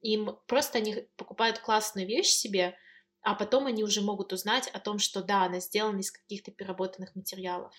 Им 0.00 0.36
просто 0.46 0.78
они 0.78 1.06
покупают 1.16 1.60
классную 1.60 2.06
вещь 2.06 2.28
себе, 2.28 2.76
а 3.22 3.34
потом 3.34 3.66
они 3.66 3.84
уже 3.84 4.00
могут 4.00 4.32
узнать 4.32 4.68
о 4.68 4.80
том, 4.80 4.98
что 4.98 5.22
да, 5.22 5.44
она 5.44 5.60
сделана 5.60 5.98
из 5.98 6.10
каких-то 6.10 6.50
переработанных 6.50 7.14
материалов. 7.14 7.72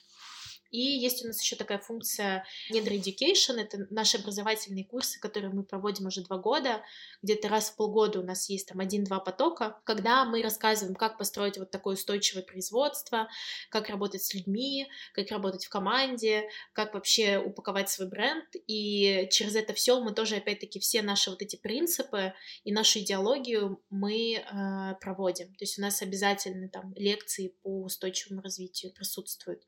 И 0.72 0.80
есть 0.80 1.24
у 1.24 1.28
нас 1.28 1.42
еще 1.42 1.56
такая 1.56 1.80
функция 1.80 2.46
Недра 2.70 2.94
Education, 2.94 3.60
это 3.60 3.88
наши 3.90 4.18
образовательные 4.18 4.86
курсы, 4.86 5.20
которые 5.20 5.52
мы 5.52 5.64
проводим 5.64 6.08
уже 6.08 6.22
два 6.24 6.38
года, 6.38 6.84
где-то 7.22 7.50
раз 7.50 7.70
в 7.70 7.76
полгода 7.76 8.20
у 8.20 8.24
нас 8.24 8.50
есть 8.50 8.68
там 8.68 8.80
один-два 8.80 9.20
потока, 9.20 9.80
когда 9.84 10.26
мы 10.26 10.42
рассказываем, 10.42 10.96
как 10.96 11.18
построить 11.18 11.58
вот 11.58 11.72
такое 11.72 11.96
устойчивое 11.96 12.44
производство, 12.44 13.28
как 13.70 13.90
работать 13.90 14.24
с 14.24 14.34
людьми, 14.34 14.88
как 15.14 15.30
работать 15.32 15.66
в 15.66 15.70
команде, 15.70 16.50
как 16.74 16.94
вообще 16.94 17.38
упаковать 17.38 17.90
свой 17.90 18.08
бренд, 18.08 18.46
и 18.68 19.28
через 19.32 19.56
это 19.56 19.74
все 19.74 20.00
мы 20.02 20.14
тоже, 20.14 20.36
опять-таки, 20.36 20.80
все 20.80 21.02
наши 21.02 21.30
вот 21.30 21.42
эти 21.42 21.56
принципы 21.56 22.34
и 22.64 22.72
нашу 22.72 23.00
идеологию 23.00 23.82
мы 23.90 24.36
э, 24.36 24.96
проводим. 25.02 25.48
То 25.56 25.64
есть 25.64 25.80
у 25.80 25.82
нас 25.82 26.02
обязательно 26.02 26.70
там 26.70 26.94
лекции 26.96 27.56
по 27.64 27.84
устойчивому 27.84 28.42
развитию 28.42 28.94
присутствуют. 28.94 29.64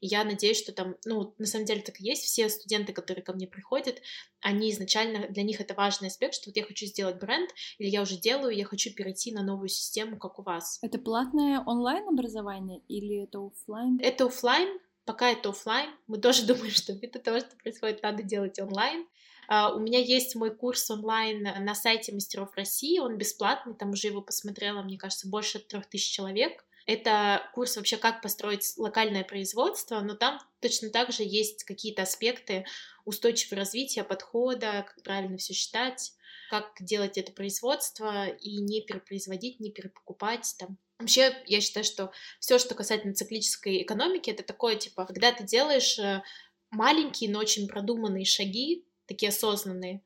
И 0.00 0.06
я 0.06 0.24
надеюсь, 0.24 0.43
надеюсь, 0.44 0.62
что 0.62 0.72
там, 0.72 0.96
ну, 1.06 1.34
на 1.38 1.46
самом 1.46 1.64
деле 1.64 1.80
так 1.80 2.00
и 2.00 2.04
есть, 2.04 2.24
все 2.24 2.48
студенты, 2.50 2.92
которые 2.92 3.24
ко 3.24 3.32
мне 3.32 3.46
приходят, 3.46 4.02
они 4.40 4.70
изначально, 4.70 5.26
для 5.28 5.42
них 5.42 5.60
это 5.60 5.72
важный 5.72 6.08
аспект, 6.08 6.34
что 6.34 6.50
вот 6.50 6.56
я 6.56 6.64
хочу 6.64 6.84
сделать 6.84 7.18
бренд, 7.18 7.50
или 7.78 7.88
я 7.88 8.02
уже 8.02 8.18
делаю, 8.18 8.54
я 8.54 8.66
хочу 8.66 8.92
перейти 8.94 9.32
на 9.32 9.42
новую 9.42 9.68
систему, 9.68 10.18
как 10.18 10.38
у 10.38 10.42
вас. 10.42 10.78
Это 10.82 10.98
платное 10.98 11.60
онлайн 11.60 12.06
образование 12.08 12.80
или 12.88 13.24
это 13.24 13.38
офлайн? 13.38 13.98
Это 14.02 14.26
офлайн, 14.26 14.78
пока 15.06 15.30
это 15.30 15.48
офлайн. 15.48 15.90
Мы 16.06 16.18
тоже 16.18 16.42
думаем, 16.46 16.70
что 16.72 16.92
ввиду 16.92 17.18
того, 17.18 17.40
что 17.40 17.56
происходит, 17.56 18.02
надо 18.02 18.22
делать 18.22 18.58
онлайн. 18.58 19.06
Uh, 19.50 19.74
у 19.74 19.78
меня 19.78 19.98
есть 19.98 20.34
мой 20.36 20.54
курс 20.56 20.90
онлайн 20.90 21.42
на 21.42 21.74
сайте 21.74 22.14
Мастеров 22.14 22.54
России, 22.56 22.98
он 22.98 23.18
бесплатный, 23.18 23.74
там 23.74 23.90
уже 23.90 24.08
его 24.08 24.22
посмотрела, 24.22 24.80
мне 24.80 24.96
кажется, 24.96 25.28
больше 25.28 25.58
трех 25.58 25.86
тысяч 25.86 26.10
человек. 26.10 26.64
Это 26.86 27.48
курс 27.54 27.76
вообще, 27.76 27.96
как 27.96 28.20
построить 28.20 28.74
локальное 28.76 29.24
производство, 29.24 30.00
но 30.00 30.14
там 30.14 30.38
точно 30.60 30.90
так 30.90 31.12
же 31.12 31.22
есть 31.22 31.64
какие-то 31.64 32.02
аспекты 32.02 32.66
устойчивого 33.06 33.60
развития, 33.60 34.04
подхода, 34.04 34.84
как 34.86 35.02
правильно 35.02 35.38
все 35.38 35.54
считать, 35.54 36.12
как 36.50 36.74
делать 36.80 37.16
это 37.16 37.32
производство 37.32 38.26
и 38.28 38.58
не 38.58 38.82
перепроизводить, 38.82 39.60
не 39.60 39.70
перепокупать 39.70 40.54
там. 40.58 40.78
Вообще, 40.98 41.34
я 41.46 41.60
считаю, 41.60 41.84
что 41.84 42.12
все, 42.38 42.58
что 42.58 42.74
касательно 42.74 43.14
циклической 43.14 43.82
экономики, 43.82 44.30
это 44.30 44.42
такое, 44.42 44.76
типа, 44.76 45.06
когда 45.06 45.32
ты 45.32 45.44
делаешь 45.44 45.98
э, 45.98 46.22
маленькие, 46.70 47.30
но 47.30 47.40
очень 47.40 47.66
продуманные 47.66 48.24
шаги, 48.24 48.86
такие 49.06 49.30
осознанные, 49.30 50.02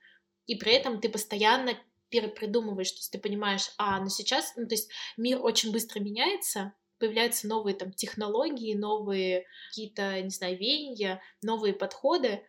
и 0.46 0.54
при 0.54 0.72
этом 0.72 1.00
ты 1.00 1.08
постоянно 1.10 1.76
перепридумываешь, 2.10 2.92
то 2.92 2.98
есть 2.98 3.12
ты 3.12 3.18
понимаешь, 3.18 3.70
а, 3.78 4.00
ну 4.00 4.08
сейчас, 4.08 4.54
ну 4.56 4.66
то 4.66 4.74
есть 4.74 4.90
мир 5.16 5.42
очень 5.42 5.72
быстро 5.72 6.00
меняется, 6.00 6.74
появляются 6.98 7.46
новые 7.46 7.74
там 7.74 7.92
технологии, 7.92 8.74
новые 8.74 9.46
какие-то, 9.68 10.20
не 10.22 10.30
знаю, 10.30 10.58
веяния, 10.58 11.22
новые 11.42 11.72
подходы. 11.72 12.42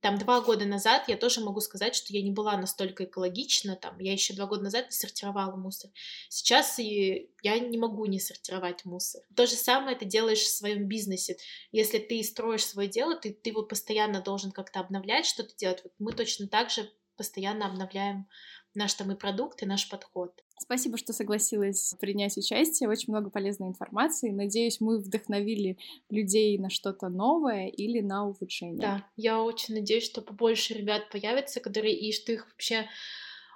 Там 0.00 0.18
два 0.18 0.42
года 0.42 0.66
назад 0.66 1.04
я 1.08 1.16
тоже 1.16 1.40
могу 1.40 1.60
сказать, 1.60 1.94
что 1.94 2.12
я 2.12 2.22
не 2.22 2.30
была 2.30 2.58
настолько 2.58 3.04
экологична, 3.04 3.74
там, 3.76 3.98
я 4.00 4.12
еще 4.12 4.34
два 4.34 4.44
года 4.44 4.64
назад 4.64 4.86
не 4.86 4.90
сортировала 4.90 5.56
мусор. 5.56 5.90
Сейчас 6.28 6.78
и 6.78 7.30
я 7.42 7.58
не 7.58 7.78
могу 7.78 8.04
не 8.04 8.20
сортировать 8.20 8.84
мусор. 8.84 9.22
То 9.34 9.46
же 9.46 9.54
самое 9.54 9.96
ты 9.96 10.04
делаешь 10.04 10.40
в 10.40 10.54
своем 10.54 10.88
бизнесе. 10.88 11.38
Если 11.72 11.98
ты 11.98 12.22
строишь 12.22 12.66
свое 12.66 12.86
дело, 12.86 13.16
ты, 13.16 13.32
ты 13.32 13.48
его 13.48 13.62
постоянно 13.62 14.20
должен 14.20 14.52
как-то 14.52 14.80
обновлять, 14.80 15.24
что-то 15.24 15.56
делать. 15.56 15.80
Вот 15.84 15.94
мы 15.98 16.12
точно 16.12 16.48
так 16.48 16.68
же 16.68 16.90
постоянно 17.16 17.66
обновляем 17.66 18.28
наш 18.74 18.94
там 18.94 19.12
и 19.12 19.16
продукт, 19.16 19.62
и 19.62 19.66
наш 19.66 19.88
подход. 19.88 20.32
Спасибо, 20.58 20.96
что 20.96 21.12
согласилась 21.12 21.94
принять 22.00 22.36
участие. 22.36 22.88
Очень 22.88 23.12
много 23.12 23.30
полезной 23.30 23.68
информации. 23.68 24.30
Надеюсь, 24.30 24.80
мы 24.80 24.98
вдохновили 24.98 25.78
людей 26.10 26.56
на 26.58 26.70
что-то 26.70 27.08
новое 27.08 27.68
или 27.68 28.00
на 28.00 28.26
улучшение. 28.26 28.80
Да, 28.80 29.06
я 29.16 29.42
очень 29.42 29.74
надеюсь, 29.74 30.04
что 30.04 30.22
побольше 30.22 30.74
ребят 30.74 31.10
появится, 31.10 31.60
которые 31.60 31.96
и 31.96 32.12
что 32.12 32.32
их 32.32 32.46
вообще 32.46 32.86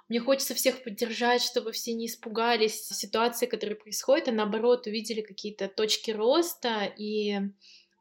мне 0.09 0.19
хочется 0.19 0.55
всех 0.55 0.83
поддержать, 0.83 1.43
чтобы 1.43 1.71
все 1.71 1.93
не 1.93 2.07
испугались 2.07 2.87
ситуации, 2.87 3.45
которые 3.45 3.75
происходят, 3.75 4.27
а 4.27 4.31
наоборот 4.31 4.87
увидели 4.87 5.21
какие-то 5.21 5.67
точки 5.67 6.09
роста 6.09 6.91
и 6.97 7.39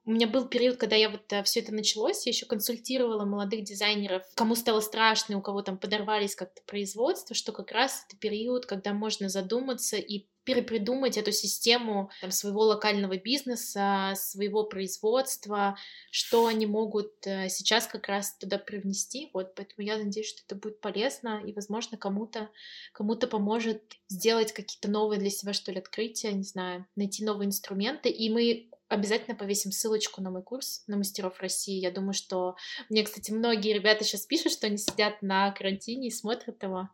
у 0.08 0.10
меня 0.10 0.26
был 0.26 0.48
период, 0.48 0.78
когда 0.78 0.96
я 0.96 1.10
вот 1.10 1.30
э, 1.34 1.42
все 1.42 1.60
это 1.60 1.74
началось, 1.74 2.24
я 2.24 2.30
еще 2.30 2.46
консультировала 2.46 3.26
молодых 3.26 3.62
дизайнеров, 3.62 4.22
кому 4.34 4.54
стало 4.54 4.80
страшно, 4.80 5.36
у 5.36 5.42
кого 5.42 5.60
там 5.60 5.76
подорвались 5.76 6.34
как-то 6.34 6.62
производство, 6.64 7.36
что 7.36 7.52
как 7.52 7.72
раз 7.72 8.06
это 8.08 8.16
период, 8.16 8.64
когда 8.64 8.94
можно 8.94 9.28
задуматься 9.28 9.98
и 9.98 10.24
перепридумать 10.44 11.18
эту 11.18 11.30
систему 11.30 12.10
там, 12.22 12.30
своего 12.30 12.62
локального 12.62 13.18
бизнеса, 13.18 14.14
своего 14.16 14.64
производства, 14.64 15.76
что 16.10 16.46
они 16.46 16.64
могут 16.64 17.12
э, 17.26 17.50
сейчас 17.50 17.86
как 17.86 18.08
раз 18.08 18.34
туда 18.38 18.56
привнести. 18.56 19.28
Вот, 19.34 19.54
поэтому 19.54 19.86
я 19.86 19.98
надеюсь, 19.98 20.30
что 20.30 20.40
это 20.46 20.54
будет 20.54 20.80
полезно 20.80 21.42
и, 21.46 21.52
возможно, 21.52 21.98
кому-то 21.98 22.48
кому-то 22.94 23.26
поможет 23.26 23.82
сделать 24.08 24.54
какие-то 24.54 24.90
новые 24.90 25.20
для 25.20 25.28
себя, 25.28 25.52
что 25.52 25.70
ли, 25.70 25.80
открытия, 25.80 26.32
не 26.32 26.44
знаю, 26.44 26.86
найти 26.96 27.26
новые 27.26 27.48
инструменты. 27.48 28.08
И 28.08 28.30
мы 28.30 28.70
обязательно 28.88 29.36
повесим 29.36 29.72
ссылочку 29.72 30.20
на 30.20 30.30
мой 30.30 30.42
курс 30.42 30.82
на 30.86 30.96
мастеров 30.96 31.40
России. 31.40 31.80
Я 31.80 31.90
думаю, 31.90 32.14
что 32.14 32.56
мне, 32.88 33.04
кстати, 33.04 33.30
многие 33.30 33.72
ребята 33.74 34.04
сейчас 34.04 34.26
пишут, 34.26 34.52
что 34.52 34.66
они 34.66 34.78
сидят 34.78 35.22
на 35.22 35.50
карантине 35.52 36.08
и 36.08 36.12
смотрят 36.12 36.62
его. 36.62 36.88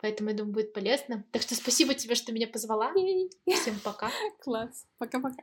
Поэтому, 0.00 0.30
я 0.30 0.36
думаю, 0.36 0.54
будет 0.54 0.72
полезно. 0.72 1.24
Так 1.30 1.42
что 1.42 1.54
спасибо 1.54 1.94
тебе, 1.94 2.16
что 2.16 2.32
меня 2.32 2.48
позвала. 2.48 2.92
Всем 3.46 3.78
пока. 3.84 4.10
Класс. 4.40 4.86
Пока-пока. 4.98 5.42